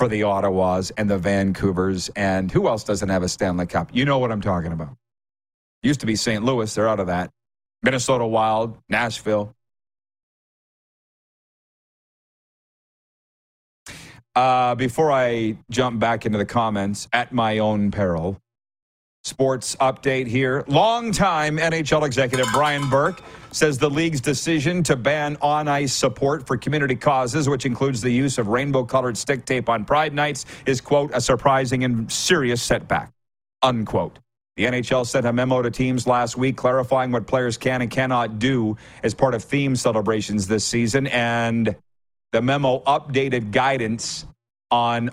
[0.01, 2.09] for the Ottawas and the Vancouvers?
[2.17, 3.91] And who else doesn't have a Stanley Cup?
[3.93, 4.97] You know what I'm talking about.
[5.83, 6.43] Used to be St.
[6.43, 6.75] Louis.
[6.75, 7.31] They're out of that.
[7.83, 9.55] Minnesota Wild, Nashville.
[14.35, 18.41] Uh, before I jump back into the comments at my own peril,
[19.25, 20.65] sports update here.
[20.67, 26.57] Longtime NHL executive Brian Burke says the league's decision to ban on ice support for
[26.57, 30.81] community causes, which includes the use of rainbow colored stick tape on Pride nights, is,
[30.81, 33.13] quote, a surprising and serious setback,
[33.63, 34.19] unquote.
[34.57, 38.39] The NHL sent a memo to teams last week clarifying what players can and cannot
[38.39, 41.07] do as part of theme celebrations this season.
[41.07, 41.77] And
[42.33, 44.27] the memo updated guidance
[44.71, 45.11] on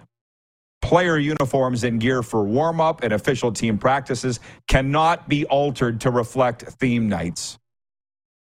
[0.81, 6.11] player uniforms and gear for warm up and official team practices cannot be altered to
[6.11, 7.57] reflect theme nights.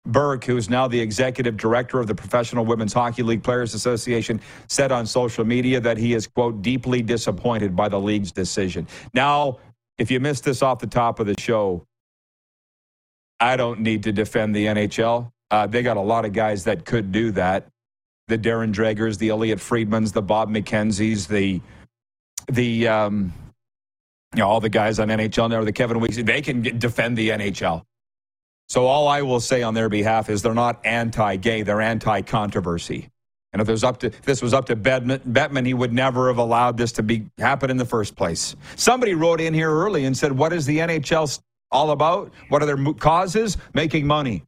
[0.05, 4.41] Burke, who is now the executive director of the Professional Women's Hockey League Players Association,
[4.67, 8.87] said on social media that he is, quote, deeply disappointed by the league's decision.
[9.13, 9.59] Now,
[9.99, 11.85] if you missed this off the top of the show,
[13.39, 15.31] I don't need to defend the NHL.
[15.51, 17.67] Uh, they got a lot of guys that could do that.
[18.27, 21.61] the Darren Dregers, the Elliotte Friedmans, the Bob McKenzies, the
[22.51, 23.33] the um,
[24.33, 27.17] you know all the guys on NHL now, the Kevin Weeks, they can get, defend
[27.17, 27.83] the NHL.
[28.69, 33.09] So all I will say on their behalf is they're not anti-gay, they're anti-controversy.
[33.51, 36.37] And if, there's up to, if this was up to Bettman, he would never have
[36.37, 38.55] allowed this to be happen in the first place.
[38.77, 41.39] Somebody wrote in here early and said, "What is the NHL
[41.69, 42.31] all about?
[42.47, 43.57] What are their causes?
[43.73, 44.43] Making money."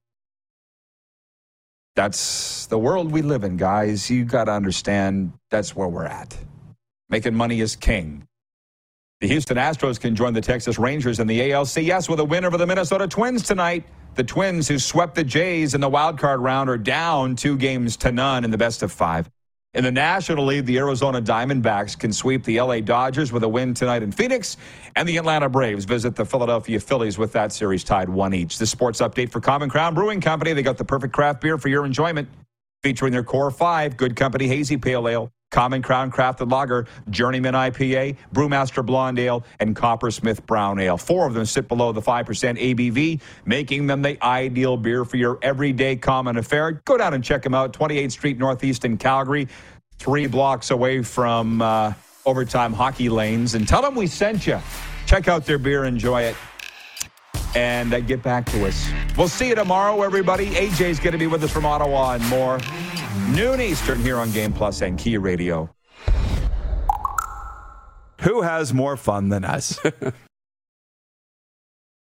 [1.95, 4.09] That's the world we live in, guys.
[4.09, 6.37] You got to understand that's where we're at.
[7.13, 8.27] Making money is king.
[9.21, 12.57] The Houston Astros can join the Texas Rangers in the ALCS with a win over
[12.57, 13.85] the Minnesota Twins tonight.
[14.15, 17.97] The Twins, who swept the Jays in the wild card round, are down two games
[17.97, 19.29] to none in the best of five.
[19.75, 23.75] In the National League, the Arizona Diamondbacks can sweep the LA Dodgers with a win
[23.75, 24.57] tonight in Phoenix,
[24.95, 28.57] and the Atlanta Braves visit the Philadelphia Phillies with that series tied one each.
[28.57, 30.53] The sports update for Common Crown Brewing Company.
[30.53, 32.27] They got the perfect craft beer for your enjoyment,
[32.81, 38.17] featuring their core five Good Company Hazy Pale Ale, Common Crown Crafted Lager, Journeyman IPA,
[38.33, 40.97] Brewmaster Blonde Ale, and Coppersmith Brown Ale.
[40.97, 45.37] Four of them sit below the 5% ABV, making them the ideal beer for your
[45.43, 46.71] everyday common affair.
[46.85, 49.47] Go down and check them out, 28th Street Northeast in Calgary,
[49.99, 51.93] three blocks away from uh,
[52.25, 53.53] Overtime Hockey Lanes.
[53.53, 54.59] And tell them we sent you.
[55.05, 56.35] Check out their beer, enjoy it
[57.55, 58.89] and uh, get back to us.
[59.17, 60.49] We'll see you tomorrow, everybody.
[60.51, 62.59] AJ's going to be with us from Ottawa and more.
[63.29, 65.69] Noon Eastern here on Game Plus and Key Radio.
[68.21, 69.79] Who has more fun than us?